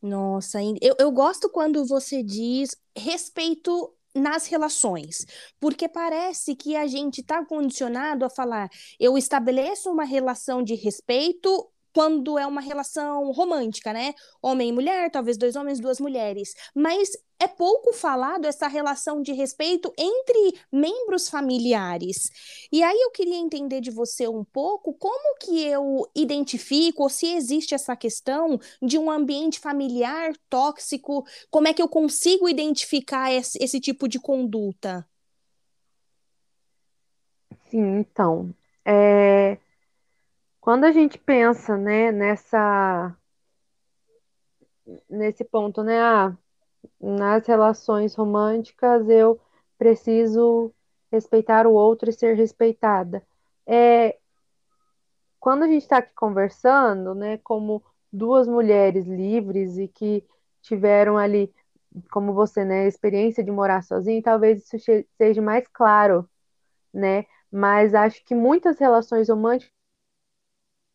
Nossa, 0.00 0.58
eu, 0.80 0.96
eu 0.98 1.12
gosto 1.12 1.50
quando 1.50 1.84
você 1.84 2.22
diz 2.22 2.74
respeito 2.96 3.94
nas 4.14 4.46
relações, 4.46 5.26
porque 5.60 5.86
parece 5.86 6.56
que 6.56 6.74
a 6.74 6.86
gente 6.86 7.20
está 7.20 7.44
condicionado 7.44 8.24
a 8.24 8.30
falar, 8.30 8.70
eu 8.98 9.18
estabeleço 9.18 9.90
uma 9.90 10.04
relação 10.04 10.62
de 10.62 10.74
respeito 10.74 11.70
quando 11.92 12.38
é 12.38 12.46
uma 12.46 12.60
relação 12.60 13.30
romântica, 13.32 13.92
né? 13.92 14.14
Homem 14.42 14.68
e 14.68 14.72
mulher, 14.72 15.10
talvez 15.10 15.36
dois 15.36 15.56
homens, 15.56 15.80
duas 15.80 16.00
mulheres. 16.00 16.54
Mas 16.74 17.10
é 17.40 17.48
pouco 17.48 17.92
falado 17.94 18.44
essa 18.44 18.68
relação 18.68 19.22
de 19.22 19.32
respeito 19.32 19.92
entre 19.96 20.60
membros 20.70 21.28
familiares. 21.28 22.30
E 22.70 22.82
aí 22.82 23.00
eu 23.00 23.10
queria 23.10 23.36
entender 23.36 23.80
de 23.80 23.90
você 23.90 24.28
um 24.28 24.44
pouco 24.44 24.92
como 24.92 25.38
que 25.38 25.64
eu 25.64 26.06
identifico, 26.14 27.02
ou 27.02 27.08
se 27.08 27.26
existe 27.34 27.74
essa 27.74 27.96
questão 27.96 28.60
de 28.82 28.98
um 28.98 29.10
ambiente 29.10 29.58
familiar 29.58 30.32
tóxico, 30.50 31.24
como 31.50 31.66
é 31.66 31.72
que 31.72 31.80
eu 31.80 31.88
consigo 31.88 32.46
identificar 32.46 33.32
esse, 33.32 33.58
esse 33.62 33.80
tipo 33.80 34.06
de 34.06 34.20
conduta? 34.20 35.06
Sim, 37.70 38.00
então, 38.00 38.52
é, 38.84 39.56
quando 40.70 40.84
a 40.84 40.92
gente 40.92 41.18
pensa, 41.18 41.76
né, 41.76 42.12
nessa 42.12 43.12
nesse 45.08 45.42
ponto, 45.42 45.82
né, 45.82 46.00
ah, 46.00 46.32
nas 47.00 47.44
relações 47.44 48.14
românticas 48.14 49.08
eu 49.08 49.40
preciso 49.76 50.72
respeitar 51.10 51.66
o 51.66 51.72
outro 51.72 52.08
e 52.08 52.12
ser 52.12 52.36
respeitada. 52.36 53.20
É, 53.66 54.16
quando 55.40 55.64
a 55.64 55.66
gente 55.66 55.82
está 55.82 55.98
aqui 55.98 56.14
conversando, 56.14 57.16
né, 57.16 57.38
como 57.38 57.82
duas 58.12 58.46
mulheres 58.46 59.08
livres 59.08 59.76
e 59.76 59.88
que 59.88 60.24
tiveram 60.62 61.18
ali, 61.18 61.52
como 62.12 62.32
você, 62.32 62.64
né, 62.64 62.86
experiência 62.86 63.42
de 63.42 63.50
morar 63.50 63.82
sozinha, 63.82 64.22
talvez 64.22 64.72
isso 64.72 64.76
seja 65.18 65.42
mais 65.42 65.66
claro, 65.66 66.30
né? 66.94 67.26
Mas 67.50 67.92
acho 67.92 68.24
que 68.24 68.36
muitas 68.36 68.78
relações 68.78 69.28
românticas 69.28 69.79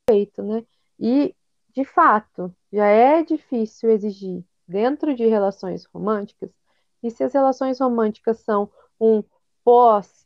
feito, 0.09 0.43
né? 0.43 0.65
E, 0.99 1.35
de 1.73 1.83
fato, 1.83 2.55
já 2.71 2.85
é 2.85 3.23
difícil 3.23 3.89
exigir 3.89 4.43
dentro 4.67 5.13
de 5.15 5.25
relações 5.25 5.85
românticas, 5.85 6.51
e 7.03 7.11
se 7.11 7.23
as 7.23 7.33
relações 7.33 7.79
românticas 7.79 8.39
são 8.39 8.69
um 8.99 9.23
pós 9.63 10.25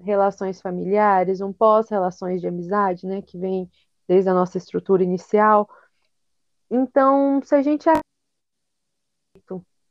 relações 0.00 0.60
familiares, 0.60 1.40
um 1.40 1.52
pós 1.52 1.88
relações 1.88 2.40
de 2.40 2.46
amizade, 2.46 3.06
né, 3.06 3.22
que 3.22 3.38
vem 3.38 3.70
desde 4.06 4.30
a 4.30 4.34
nossa 4.34 4.58
estrutura 4.58 5.02
inicial. 5.02 5.68
Então, 6.70 7.40
se 7.42 7.54
a 7.54 7.62
gente 7.62 7.88
é 7.88 7.94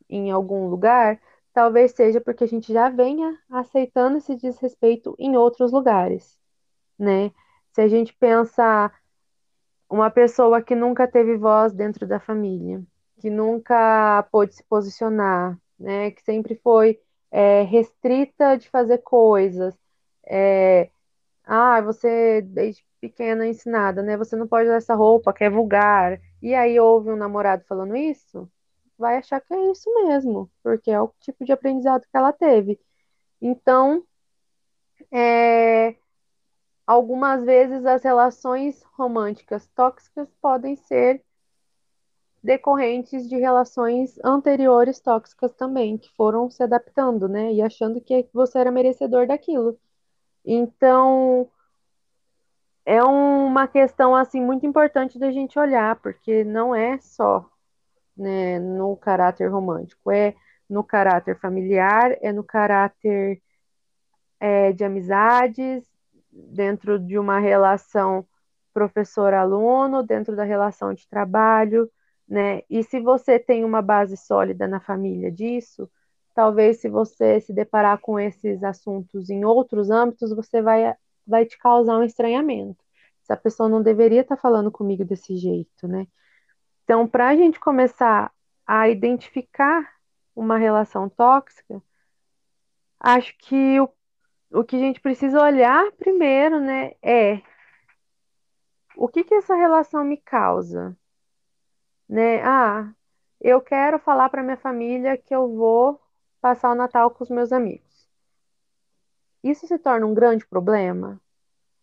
em 0.10 0.32
algum 0.32 0.70
lugar, 0.70 1.20
talvez 1.54 1.92
seja 1.92 2.22
porque 2.22 2.44
a 2.44 2.48
gente 2.48 2.72
já 2.72 2.90
venha 2.90 3.38
aceitando 3.50 4.18
esse 4.18 4.36
desrespeito 4.36 5.16
em 5.20 5.36
outros 5.36 5.72
lugares, 5.72 6.38
né? 6.98 7.32
Se 7.74 7.82
a 7.82 7.88
gente 7.88 8.14
pensa 8.16 8.92
uma 9.90 10.10
pessoa 10.10 10.62
que 10.62 10.76
nunca 10.76 11.08
teve 11.08 11.38
voz 11.38 11.74
dentro 11.74 12.08
da 12.08 12.20
família, 12.20 12.82
que 13.20 13.30
nunca 13.30 14.24
pôde 14.32 14.56
se 14.56 14.64
posicionar, 14.64 15.58
né, 15.80 16.12
que 16.12 16.22
sempre 16.24 16.56
foi 16.56 17.00
é, 17.32 17.64
restrita 17.64 18.58
de 18.58 18.70
fazer 18.70 19.00
coisas. 19.00 19.76
É, 20.26 20.90
ah, 21.46 21.82
você 21.82 22.42
desde 22.42 22.86
pequena 23.00 23.46
é 23.46 23.50
ensinada, 23.50 24.02
né? 24.04 24.18
Você 24.18 24.36
não 24.36 24.48
pode 24.48 24.66
usar 24.68 24.78
essa 24.78 24.96
roupa 24.96 25.34
que 25.34 25.44
é 25.44 25.50
vulgar. 25.50 26.20
E 26.42 26.54
aí 26.56 26.80
ouve 26.80 27.10
um 27.10 27.16
namorado 27.16 27.64
falando 27.66 27.96
isso, 27.96 28.50
vai 28.98 29.18
achar 29.18 29.42
que 29.42 29.54
é 29.54 29.72
isso 29.72 29.92
mesmo, 30.06 30.50
porque 30.64 30.92
é 30.92 31.02
o 31.02 31.12
tipo 31.20 31.46
de 31.46 31.52
aprendizado 31.52 32.02
que 32.02 32.18
ela 32.18 32.34
teve. 32.34 32.80
Então, 33.42 34.04
é, 35.12 35.96
Algumas 36.88 37.44
vezes 37.44 37.86
as 37.86 38.02
relações 38.02 38.82
românticas 38.98 39.68
tóxicas 39.76 40.30
podem 40.42 40.78
ser 40.78 41.22
decorrentes 42.42 43.28
de 43.28 43.36
relações 43.36 44.18
anteriores 44.24 45.02
tóxicas 45.02 45.54
também, 45.54 45.98
que 45.98 46.10
foram 46.16 46.50
se 46.50 46.64
adaptando, 46.64 47.28
né? 47.28 47.52
E 47.54 47.62
achando 47.62 48.00
que 48.00 48.30
você 48.34 48.60
era 48.60 48.72
merecedor 48.72 49.28
daquilo. 49.28 49.78
Então, 50.46 51.50
é 52.86 53.04
uma 53.04 53.68
questão 53.68 54.16
assim 54.16 54.40
muito 54.42 54.66
importante 54.66 55.20
da 55.20 55.30
gente 55.30 55.60
olhar, 55.60 55.98
porque 55.98 56.46
não 56.46 56.74
é 56.74 56.98
só, 57.00 57.46
né, 58.16 58.60
no 58.60 58.96
caráter 58.96 59.52
romântico, 59.52 60.10
é 60.10 60.34
no 60.70 60.84
caráter 60.86 61.38
familiar, 61.40 62.18
é 62.22 62.32
no 62.32 62.46
caráter 62.46 63.42
é, 64.40 64.72
de 64.72 64.86
amizades, 64.86 65.84
dentro 66.50 67.00
de 67.00 67.18
uma 67.18 67.40
relação 67.40 68.26
professor-aluno, 68.74 70.04
dentro 70.04 70.36
da 70.36 70.44
relação 70.44 70.94
de 70.94 71.08
trabalho, 71.08 71.90
né? 72.28 72.62
E 72.70 72.84
se 72.84 73.00
você 73.00 73.40
tem 73.40 73.64
uma 73.66 73.82
base 73.82 74.16
sólida 74.18 74.68
na 74.68 74.80
família 74.80 75.32
disso, 75.32 75.90
talvez 76.36 76.80
se 76.80 76.90
você 76.90 77.40
se 77.42 77.52
deparar 77.52 78.00
com 78.00 78.20
esses 78.20 78.64
assuntos 78.64 79.30
em 79.30 79.44
outros 79.46 79.90
âmbitos, 79.90 80.32
você 80.36 80.62
vai, 80.62 80.94
vai 81.26 81.46
te 81.46 81.58
causar 81.58 81.98
um 81.98 82.04
estranhamento. 82.04 82.84
Essa 83.24 83.36
pessoa 83.36 83.68
não 83.68 83.82
deveria 83.82 84.22
estar 84.22 84.38
falando 84.38 84.72
comigo 84.72 85.04
desse 85.04 85.36
jeito, 85.36 85.88
né? 85.88 86.08
Então, 86.84 87.08
para 87.08 87.30
a 87.30 87.36
gente 87.36 87.60
começar 87.60 88.32
a 88.66 88.88
identificar 88.88 89.92
uma 90.36 90.58
relação 90.58 91.10
tóxica, 91.10 91.82
acho 93.00 93.36
que 93.40 93.80
o 93.80 93.90
o 94.52 94.64
que 94.64 94.76
a 94.76 94.80
gente 94.80 95.02
precisa 95.02 95.42
olhar 95.42 95.92
primeiro, 95.94 96.60
né, 96.60 96.94
é 97.02 97.42
o 98.98 99.08
que 99.08 99.24
que 99.24 99.34
essa 99.36 99.56
relação 99.56 100.04
me 100.04 100.18
causa, 100.18 100.98
né? 102.10 102.42
Ah, 102.44 102.94
eu 103.40 103.62
quero 103.62 104.00
falar 104.00 104.30
para 104.30 104.44
minha 104.44 104.58
família 104.58 105.18
que 105.18 105.34
eu 105.34 105.56
vou 105.56 106.02
passar 106.42 106.72
o 106.72 106.76
Natal 106.76 107.12
com 107.12 107.24
os 107.24 107.30
meus 107.30 107.52
amigos. 107.52 108.08
Isso 109.44 109.68
se 109.68 109.78
torna 109.80 110.06
um 110.06 110.14
grande 110.14 110.46
problema? 110.46 111.22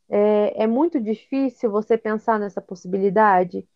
É, 0.08 0.64
é 0.64 0.66
muito 0.66 1.00
difícil 1.00 1.70
você 1.70 1.98
pensar 1.98 2.38
nessa 2.38 2.60
possibilidade? 2.62 3.68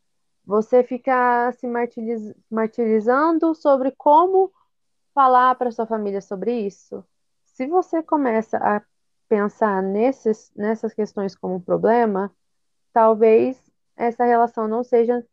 Você 0.44 0.84
fica 0.84 1.52
se 1.52 1.66
martiriz, 1.68 2.34
martirizando 2.50 3.54
sobre 3.54 3.92
como 3.92 4.52
falar 5.14 5.54
para 5.56 5.72
sua 5.72 5.86
família 5.86 6.20
sobre 6.20 6.52
isso? 6.60 7.04
Se 7.58 7.66
você 7.66 8.04
começa 8.04 8.56
a 8.58 8.80
pensar 9.28 9.82
nesses, 9.82 10.52
nessas 10.54 10.94
questões 10.94 11.34
como 11.34 11.60
problema, 11.60 12.32
talvez 12.92 13.58
essa 13.96 14.24
relação 14.24 14.68
não 14.68 14.84
seja, 14.84 15.26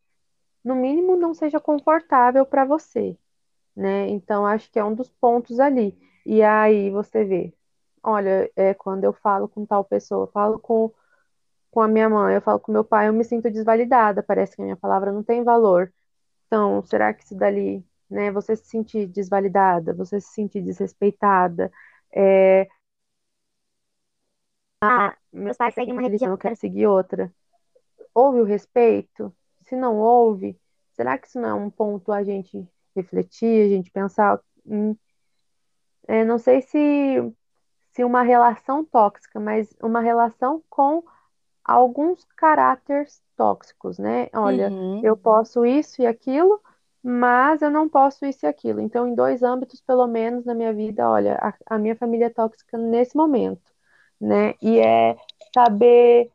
no 0.63 0.75
mínimo, 0.75 1.15
não 1.17 1.35
seja 1.35 1.59
confortável 1.59 2.43
para 2.43 2.65
você, 2.65 3.15
né? 3.75 4.09
Então, 4.09 4.45
acho 4.45 4.71
que 4.71 4.79
é 4.79 4.83
um 4.83 4.95
dos 4.95 5.11
pontos 5.11 5.59
ali. 5.59 5.95
E 6.25 6.41
aí 6.43 6.89
você 6.89 7.23
vê, 7.25 7.53
olha, 8.03 8.51
é 8.55 8.73
quando 8.73 9.03
eu 9.03 9.13
falo 9.13 9.47
com 9.47 9.65
tal 9.65 9.85
pessoa, 9.85 10.23
eu 10.25 10.31
falo 10.31 10.59
com, 10.59 10.91
com 11.71 11.81
a 11.81 11.87
minha 11.87 12.09
mãe, 12.09 12.35
eu 12.35 12.41
falo 12.41 12.59
com 12.59 12.71
meu 12.71 12.83
pai, 12.83 13.07
eu 13.07 13.13
me 13.13 13.23
sinto 13.23 13.51
desvalidada, 13.51 14.23
parece 14.23 14.55
que 14.55 14.61
a 14.61 14.65
minha 14.65 14.77
palavra 14.77 15.11
não 15.11 15.23
tem 15.23 15.43
valor. 15.43 15.93
Então, 16.47 16.83
será 16.85 17.13
que 17.13 17.23
isso 17.23 17.35
dali, 17.35 17.85
né, 18.09 18.31
você 18.31 18.55
se 18.55 18.65
sentir 18.67 19.07
desvalidada, 19.07 19.93
você 19.93 20.21
se 20.21 20.33
sentir 20.33 20.61
desrespeitada, 20.61 21.71
é... 22.15 22.67
ah, 24.81 25.15
meus 25.31 25.57
pais 25.57 25.73
seguem 25.73 25.93
uma 25.93 26.01
religião, 26.01 26.31
eu 26.31 26.37
quero 26.37 26.55
seguir 26.55 26.87
outra. 26.87 27.33
Houve 28.13 28.41
o 28.41 28.45
respeito? 28.45 29.35
Se 29.63 29.75
não 29.75 29.97
houve, 29.97 30.59
será 30.93 31.17
que 31.17 31.27
isso 31.27 31.39
não 31.39 31.49
é 31.49 31.53
um 31.55 31.69
ponto 31.71 32.11
a 32.11 32.23
gente 32.23 32.67
refletir, 32.95 33.65
a 33.65 33.69
gente 33.69 33.91
pensar? 33.91 34.41
Hum, 34.65 34.95
é, 36.07 36.23
não 36.23 36.37
sei 36.37 36.61
se, 36.61 36.77
se 37.91 38.03
uma 38.03 38.23
relação 38.23 38.83
tóxica, 38.85 39.39
mas 39.39 39.73
uma 39.81 40.01
relação 40.01 40.63
com 40.69 41.03
alguns 41.63 42.25
caráteres 42.37 43.21
tóxicos, 43.37 43.99
né? 43.99 44.29
Olha, 44.33 44.69
Uhum. 44.69 45.01
eu 45.03 45.17
posso 45.17 45.65
isso 45.65 46.01
e 46.01 46.07
aquilo, 46.07 46.61
mas 47.07 47.61
eu 47.61 47.69
não 47.69 47.87
posso 47.87 48.25
isso 48.25 48.45
e 48.45 48.49
aquilo. 48.49 48.81
Então, 48.81 49.07
em 49.07 49.13
dois 49.13 49.43
âmbitos, 49.43 49.79
pelo 49.81 50.07
menos, 50.07 50.43
na 50.45 50.55
minha 50.55 50.73
vida, 50.73 51.07
olha, 51.07 51.35
a, 51.35 51.75
a 51.75 51.77
minha 51.77 51.95
família 51.95 52.25
é 52.25 52.29
tóxica 52.31 52.79
nesse 52.79 53.15
momento, 53.15 53.61
né? 54.19 54.55
E 54.61 54.79
é 54.79 55.15
saber 55.53 56.31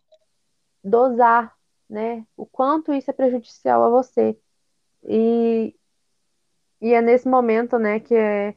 dosar, 0.84 1.56
né? 1.88 2.26
O 2.36 2.46
quanto 2.46 2.92
isso 2.92 3.10
é 3.10 3.14
prejudicial 3.14 3.82
a 3.84 3.90
você. 3.90 4.38
E, 5.04 5.74
e 6.80 6.94
é 6.94 7.02
nesse 7.02 7.28
momento, 7.28 7.78
né, 7.78 8.00
que 8.00 8.14
é, 8.14 8.54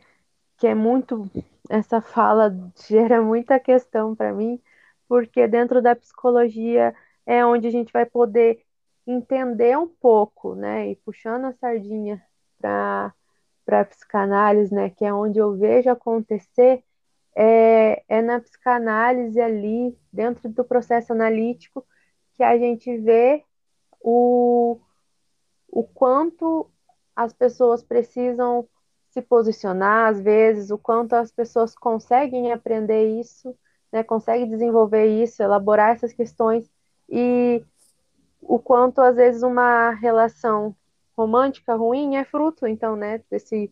que 0.57 0.67
é 0.67 0.75
muito. 0.75 1.29
Essa 1.69 2.01
fala 2.01 2.55
gera 2.87 3.21
muita 3.21 3.59
questão 3.59 4.15
para 4.15 4.33
mim, 4.33 4.61
porque 5.07 5.47
dentro 5.47 5.81
da 5.81 5.95
psicologia 5.95 6.95
é 7.25 7.45
onde 7.45 7.67
a 7.67 7.71
gente 7.71 7.91
vai 7.93 8.05
poder 8.05 8.63
entender 9.05 9.77
um 9.77 9.87
pouco, 9.87 10.55
né, 10.55 10.89
e 10.91 10.95
puxando 10.97 11.45
a 11.45 11.53
sardinha 11.53 12.23
para 12.59 13.13
para 13.65 13.81
a 13.81 13.85
psicanálise, 13.85 14.73
né, 14.73 14.89
que 14.89 15.05
é 15.05 15.13
onde 15.13 15.39
eu 15.39 15.55
vejo 15.55 15.89
acontecer, 15.89 16.83
é, 17.35 18.03
é 18.09 18.21
na 18.21 18.39
psicanálise 18.39 19.39
ali, 19.39 19.97
dentro 20.11 20.49
do 20.49 20.65
processo 20.65 21.13
analítico, 21.13 21.85
que 22.33 22.43
a 22.43 22.57
gente 22.57 22.97
vê 22.97 23.43
o, 24.01 24.79
o 25.69 25.83
quanto 25.83 26.69
as 27.15 27.31
pessoas 27.33 27.83
precisam 27.83 28.67
se 29.11 29.21
posicionar, 29.21 30.09
às 30.09 30.19
vezes, 30.19 30.71
o 30.71 30.77
quanto 30.77 31.13
as 31.13 31.31
pessoas 31.31 31.75
conseguem 31.75 32.51
aprender 32.51 33.19
isso, 33.19 33.55
né, 33.91 34.03
conseguem 34.03 34.49
desenvolver 34.49 35.05
isso, 35.05 35.41
elaborar 35.41 35.91
essas 35.95 36.11
questões, 36.11 36.69
e 37.09 37.63
o 38.47 38.59
quanto, 38.59 39.01
às 39.01 39.15
vezes, 39.15 39.43
uma 39.43 39.91
relação 39.91 40.75
romântica 41.17 41.75
ruim 41.75 42.15
é 42.15 42.23
fruto, 42.23 42.67
então, 42.67 42.95
né, 42.95 43.21
desse 43.29 43.71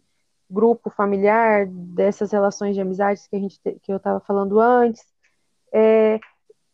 grupo 0.50 0.90
familiar, 0.90 1.66
dessas 1.68 2.32
relações 2.32 2.76
de 2.76 2.82
amizades 2.82 3.26
que, 3.28 3.36
a 3.36 3.40
gente, 3.40 3.60
que 3.60 3.92
eu 3.92 3.98
estava 3.98 4.20
falando 4.20 4.60
antes, 4.60 5.06
é, 5.74 6.20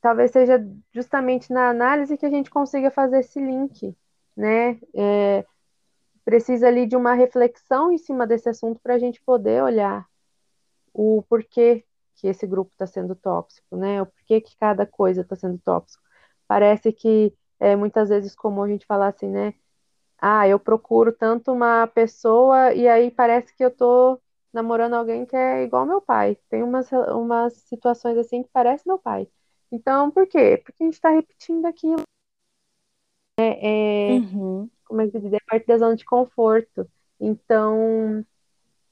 talvez 0.02 0.32
seja 0.32 0.66
justamente 0.92 1.52
na 1.54 1.70
análise 1.70 2.18
que 2.18 2.26
a 2.26 2.30
gente 2.30 2.50
consiga 2.50 2.90
fazer 2.90 3.20
esse 3.20 3.40
link, 3.40 3.96
né? 4.36 4.80
É, 4.96 5.46
precisa 6.26 6.68
ali 6.68 6.86
de 6.86 6.96
uma 6.96 7.14
reflexão 7.14 7.92
em 7.92 7.98
cima 7.98 8.26
desse 8.26 8.50
assunto 8.50 8.80
para 8.82 8.96
a 8.96 9.00
gente 9.00 9.22
poder 9.22 9.64
olhar 9.64 10.06
o 10.94 11.24
porquê 11.30 11.86
que 12.16 12.28
esse 12.28 12.48
grupo 12.48 12.72
está 12.72 12.88
sendo 12.88 13.16
tóxico, 13.16 13.78
né? 13.78 14.02
O 14.02 14.08
porquê 14.08 14.42
que 14.42 14.58
cada 14.58 14.86
coisa 14.86 15.22
está 15.22 15.36
sendo 15.36 15.60
tóxico. 15.60 16.04
Parece 16.48 16.92
que 16.92 17.34
é 17.60 17.76
muitas 17.76 18.10
vezes 18.10 18.36
comum 18.36 18.64
a 18.64 18.68
gente 18.68 18.86
falar 18.86 19.08
assim, 19.10 19.28
né? 19.30 19.54
Ah, 20.20 20.48
eu 20.48 20.60
procuro 20.60 21.12
tanto 21.14 21.52
uma 21.52 21.88
pessoa 21.88 22.74
e 22.74 22.88
aí 22.88 23.12
parece 23.12 23.56
que 23.56 23.64
eu 23.64 23.72
tô 23.72 24.20
namorando 24.54 24.96
alguém 24.96 25.26
que 25.26 25.36
é 25.36 25.64
igual 25.64 25.86
meu 25.86 26.02
pai. 26.02 26.38
Tem 26.50 26.64
umas, 26.64 26.92
umas 26.92 27.54
situações 27.54 28.18
assim 28.18 28.44
que 28.44 28.50
parece 28.52 28.88
meu 28.88 28.98
pai. 29.00 29.28
Então, 29.72 30.10
por 30.12 30.28
quê? 30.28 30.62
Porque 30.64 30.84
a 30.84 30.86
gente 30.86 30.96
está 30.96 31.10
repetindo 31.10 31.66
aquilo. 31.66 32.02
É, 33.40 34.16
é, 34.16 34.20
Uhum. 34.20 34.70
como 34.86 35.02
é 35.02 35.10
que 35.10 35.20
dizer? 35.20 35.38
É 35.38 35.46
parte 35.48 35.68
da 35.68 35.78
zona 35.78 35.96
de 35.96 36.06
conforto. 36.06 36.90
Então, 37.20 38.26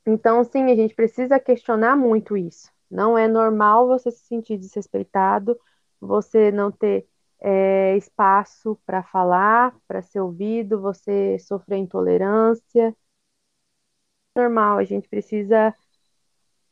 então, 0.06 0.44
sim, 0.44 0.72
a 0.72 0.76
gente 0.76 0.96
precisa 0.96 1.40
questionar 1.40 1.96
muito 1.96 2.38
isso. 2.38 2.72
Não 2.90 3.18
é 3.18 3.28
normal 3.28 3.88
você 3.88 4.12
se 4.12 4.26
sentir 4.26 4.58
desrespeitado, 4.58 5.60
você 6.00 6.52
não 6.52 6.72
ter 6.72 7.08
é, 7.42 7.96
espaço 7.98 8.80
para 8.86 9.04
falar, 9.04 9.76
para 9.88 10.02
ser 10.02 10.20
ouvido, 10.22 10.82
você 10.82 11.38
sofrer 11.40 11.78
intolerância. 11.78 12.96
Normal, 14.36 14.78
a 14.80 14.84
gente 14.84 15.08
precisa 15.10 15.74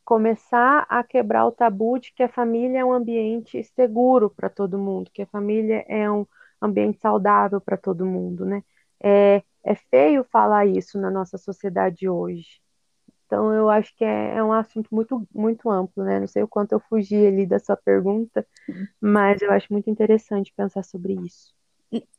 começar 0.04 0.86
a 0.88 1.02
quebrar 1.02 1.46
o 1.46 1.52
tabu 1.52 1.98
de 1.98 2.12
que 2.12 2.22
a 2.22 2.28
família 2.28 2.80
é 2.80 2.84
um 2.84 2.92
ambiente 2.92 3.62
seguro 3.64 4.30
para 4.30 4.50
todo 4.50 4.78
mundo, 4.78 5.10
que 5.12 5.22
a 5.22 5.26
família 5.26 5.84
é 5.88 6.10
um 6.10 6.26
ambiente 6.60 6.98
saudável 7.00 7.60
para 7.60 7.76
todo 7.76 8.04
mundo, 8.06 8.44
né? 8.44 8.62
É, 9.02 9.42
é 9.64 9.74
feio 9.90 10.24
falar 10.24 10.66
isso 10.66 10.98
na 11.00 11.10
nossa 11.10 11.38
sociedade 11.38 12.08
hoje. 12.08 12.60
Então, 13.34 13.52
eu 13.52 13.68
acho 13.68 13.92
que 13.96 14.04
é, 14.04 14.36
é 14.36 14.44
um 14.44 14.52
assunto 14.52 14.94
muito, 14.94 15.26
muito 15.34 15.68
amplo, 15.68 16.04
né? 16.04 16.20
Não 16.20 16.26
sei 16.28 16.44
o 16.44 16.48
quanto 16.48 16.70
eu 16.70 16.78
fugi 16.78 17.26
ali 17.26 17.44
da 17.44 17.58
sua 17.58 17.76
pergunta, 17.76 18.46
mas 19.00 19.42
eu 19.42 19.50
acho 19.50 19.72
muito 19.72 19.90
interessante 19.90 20.52
pensar 20.56 20.84
sobre 20.84 21.14
isso. 21.14 21.52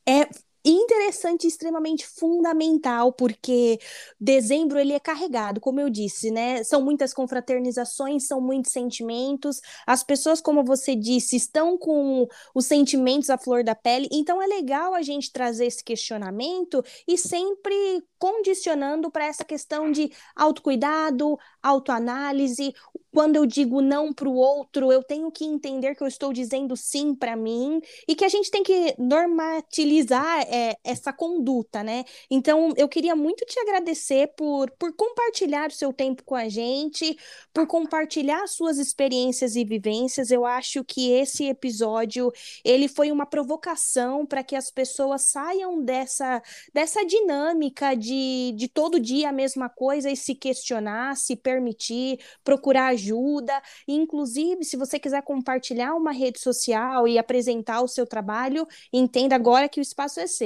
É 0.06 0.28
interessante 0.65 1.45
extremamente 1.45 2.08
fundamental, 2.08 3.13
porque 3.13 3.80
dezembro 4.19 4.80
ele 4.80 4.93
é 4.93 4.99
carregado, 4.99 5.62
como 5.62 5.80
eu 5.80 5.89
disse, 5.89 6.32
né? 6.32 6.63
São 6.63 6.82
muitas 6.82 7.13
confraternizações, 7.13 8.25
são 8.25 8.41
muitos 8.41 8.71
sentimentos. 8.71 9.62
As 9.86 10.04
pessoas, 10.04 10.41
como 10.41 10.63
você 10.63 10.95
disse, 10.95 11.36
estão 11.36 11.78
com 11.78 12.28
os 12.54 12.65
sentimentos 12.65 13.30
à 13.30 13.38
flor 13.38 13.63
da 13.63 13.75
pele, 13.75 14.10
então 14.12 14.41
é 14.41 14.47
legal 14.47 14.93
a 14.95 15.01
gente 15.01 15.32
trazer 15.32 15.67
esse 15.67 15.84
questionamento 15.84 16.84
e 17.08 17.17
sempre 17.17 18.04
condicionando 18.17 19.12
para 19.12 19.25
essa 19.25 19.45
questão 19.45 19.91
de 19.91 20.12
autocuidado, 20.36 21.38
autoanálise, 21.62 22.73
quando 23.15 23.38
eu 23.38 23.45
digo 23.45 23.82
não 23.82 24.12
para 24.12 24.28
o 24.28 24.36
outro, 24.36 24.91
eu 24.91 25.01
tenho 25.01 25.32
que 25.32 25.45
entender 25.45 25.95
que 25.95 26.04
eu 26.04 26.08
estou 26.08 26.34
dizendo 26.34 26.75
sim 26.75 27.15
para 27.15 27.34
mim 27.34 27.80
e 28.06 28.13
que 28.13 28.25
a 28.25 28.30
gente 28.30 28.51
tem 28.51 28.62
que 28.62 28.93
normatilizar 28.99 30.45
é, 30.56 30.78
essa 30.86 31.12
conduta, 31.12 31.84
né? 31.84 32.06
Então, 32.32 32.74
eu 32.78 32.88
queria 32.88 33.13
muito 33.13 33.46
te 33.46 33.60
agradecer 33.60 34.28
por, 34.38 34.72
por 34.72 34.94
compartilhar 34.94 35.70
o 35.70 35.74
seu 35.74 35.91
tempo 35.91 36.24
com 36.24 36.34
a 36.36 36.48
gente, 36.48 37.18
por 37.54 37.68
compartilhar 37.68 38.48
suas 38.48 38.78
experiências 38.78 39.58
e 39.58 39.65
vivências. 39.65 40.32
Eu 40.32 40.46
acho 40.46 40.82
que 40.86 41.12
esse 41.12 41.46
episódio 41.46 42.32
ele 42.63 42.88
foi 42.88 43.12
uma 43.12 43.26
provocação 43.26 44.26
para 44.26 44.44
que 44.44 44.56
as 44.56 44.72
pessoas 44.72 45.24
saiam 45.24 45.84
dessa, 45.84 46.41
dessa 46.74 47.06
dinâmica 47.06 47.94
de, 47.94 48.54
de 48.56 48.70
todo 48.70 49.00
dia 49.00 49.30
a 49.30 49.34
mesma 49.34 49.68
coisa 49.68 50.10
e 50.10 50.15
se 50.15 50.36
questionar, 50.36 51.18
se 51.18 51.36
permitir, 51.36 52.20
procurar 52.46 52.88
ajuda. 52.88 53.62
Inclusive, 53.88 54.63
se 54.63 54.78
você 54.78 54.98
quiser 54.98 55.22
compartilhar 55.24 55.96
uma 55.96 56.13
rede 56.13 56.39
social 56.39 57.08
e 57.08 57.18
apresentar 57.18 57.82
o 57.82 57.88
seu 57.89 58.06
trabalho, 58.06 58.65
entenda 58.94 59.36
agora 59.36 59.68
que 59.68 59.80
o 59.80 59.84
espaço 59.84 60.22
é 60.22 60.28
seu. 60.28 60.45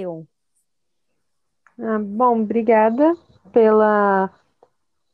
Ah, 1.77 1.99
bom, 1.99 2.41
obrigada 2.41 3.15
pela, 3.53 4.29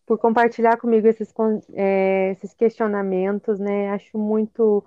por 0.05 0.17
compartilhar 0.17 0.77
comigo 0.77 1.07
esses, 1.07 1.33
é, 1.73 2.31
esses 2.31 2.53
questionamentos, 2.53 3.59
né? 3.59 3.89
Acho 3.91 4.17
muito, 4.17 4.83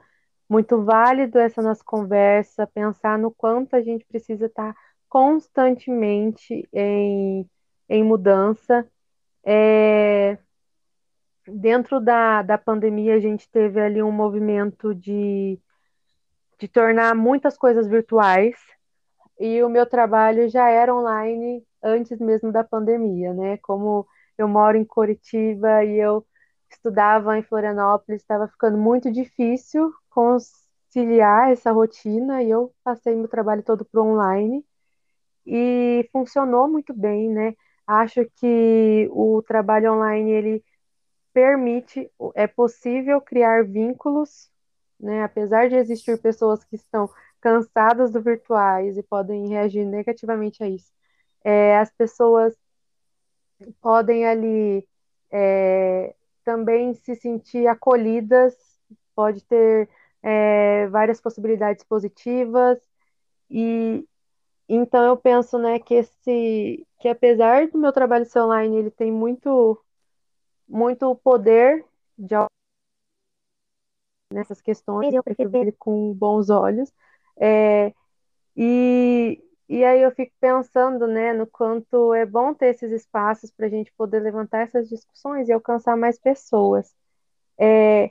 muito 0.49 0.83
válido 0.85 1.39
essa 1.39 1.63
nossa 1.63 1.83
conversa, 1.85 2.67
pensar 2.67 3.19
no 3.19 3.31
quanto 3.31 3.75
a 3.75 3.83
gente 3.83 4.05
precisa 4.07 4.47
estar 4.47 4.75
constantemente 5.09 6.69
em, 6.73 7.49
em 7.89 8.05
mudança. 8.05 8.87
É, 9.45 10.39
dentro 11.47 12.01
da, 12.01 12.43
da 12.43 12.59
pandemia, 12.59 13.15
a 13.15 13.21
gente 13.21 13.49
teve 13.51 13.81
ali 13.81 14.03
um 14.03 14.13
movimento 14.13 14.95
de, 14.95 15.59
de 16.59 16.69
tornar 16.69 17.15
muitas 17.15 17.57
coisas 17.57 17.87
virtuais, 17.87 18.55
e 19.38 19.62
o 19.62 19.68
meu 19.68 19.87
trabalho 19.88 20.48
já 20.48 20.68
era 20.70 20.94
online 20.94 21.64
antes 21.83 22.18
mesmo 22.20 22.53
da 22.53 22.64
pandemia, 22.64 23.33
né? 23.35 23.57
Como 23.59 24.07
eu 24.37 24.48
moro 24.48 24.77
em 24.77 24.85
Curitiba 24.85 25.85
e 25.85 25.98
eu 25.98 26.27
estudava 26.70 27.38
em 27.38 27.42
Florianópolis, 27.42 28.20
estava 28.22 28.48
ficando 28.48 28.77
muito 28.79 29.11
difícil 29.12 29.92
conciliar 30.11 31.51
essa 31.53 31.72
rotina 31.72 32.42
e 32.42 32.51
eu 32.51 32.72
passei 32.85 33.14
meu 33.16 33.29
trabalho 33.29 33.62
todo 33.62 33.85
para 33.85 34.03
online 34.03 34.64
e 35.46 36.09
funcionou 36.12 36.68
muito 36.68 36.92
bem, 36.94 37.29
né? 37.31 37.55
Acho 37.87 38.24
que 38.37 39.09
o 39.11 39.42
trabalho 39.42 39.94
online 39.94 40.31
ele 40.31 40.64
permite, 41.33 42.11
é 42.35 42.46
possível 42.46 43.20
criar 43.20 43.64
vínculos, 43.64 44.51
né? 45.01 45.22
Apesar 45.24 45.68
de 45.68 45.77
existir 45.77 46.20
pessoas 46.20 46.64
que 46.64 46.77
estão 46.77 47.11
cansadas 47.40 48.12
do 48.12 48.20
virtuais 48.20 48.96
e 48.96 49.03
podem 49.03 49.48
reagir 49.48 49.85
negativamente 49.85 50.62
a 50.62 50.68
isso, 50.68 50.92
é, 51.44 51.79
as 51.79 51.90
pessoas 51.92 52.55
podem 53.81 54.27
ali 54.27 54.87
é, 55.31 56.14
também 56.44 56.94
se 56.94 57.14
sentir 57.16 57.66
acolhidas, 57.66 58.55
pode 59.14 59.42
ter 59.44 59.88
é, 60.22 60.87
várias 60.88 61.20
possibilidades 61.20 61.85
positivas. 61.85 62.79
E 63.51 64.07
então 64.68 65.03
eu 65.05 65.16
penso 65.16 65.59
né 65.59 65.79
que 65.79 65.94
esse 65.94 66.87
que 67.01 67.09
apesar 67.09 67.68
do 67.68 67.79
meu 67.79 67.92
trabalho 67.92 68.27
ser 68.27 68.40
online 68.40 68.77
ele 68.77 68.90
tem 68.90 69.11
muito 69.12 69.83
muito 70.68 71.14
poder 71.16 71.85
de 72.18 72.35
nessas 74.33 74.61
questões, 74.61 75.12
eu 75.14 75.22
percebo 75.22 75.57
ele 75.57 75.72
com 75.72 76.12
bons 76.12 76.51
olhos. 76.51 76.92
É, 77.40 77.92
e, 78.57 79.42
e 79.68 79.85
aí 79.85 80.03
eu 80.03 80.11
fico 80.12 80.33
pensando 80.40 81.07
né, 81.07 81.33
no 81.33 81.46
quanto 81.46 82.14
é 82.14 82.27
bom 82.27 82.55
ter 82.55 82.68
esses 82.68 82.92
espaços 82.92 83.51
para 83.51 83.66
a 83.66 83.70
gente 83.70 83.92
poder 83.94 84.20
levantar 84.20 84.62
essas 84.62 84.88
discussões 84.88 85.48
e 85.48 85.53
alcançar 85.53 85.96
mais 85.96 86.18
pessoas. 86.18 86.94
É, 87.59 88.11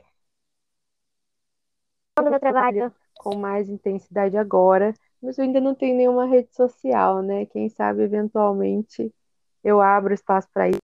no 2.18 2.30
meu 2.30 2.40
trabalho 2.40 2.92
com 3.14 3.36
mais 3.36 3.68
intensidade 3.68 4.36
agora, 4.36 4.94
mas 5.22 5.38
eu 5.38 5.44
ainda 5.44 5.60
não 5.60 5.74
tenho 5.74 5.96
nenhuma 5.96 6.26
rede 6.26 6.54
social, 6.54 7.22
né? 7.22 7.46
Quem 7.46 7.68
sabe 7.68 8.02
eventualmente 8.02 9.12
eu 9.64 9.80
abro 9.80 10.14
espaço 10.14 10.48
para 10.52 10.68
isso. 10.68 10.78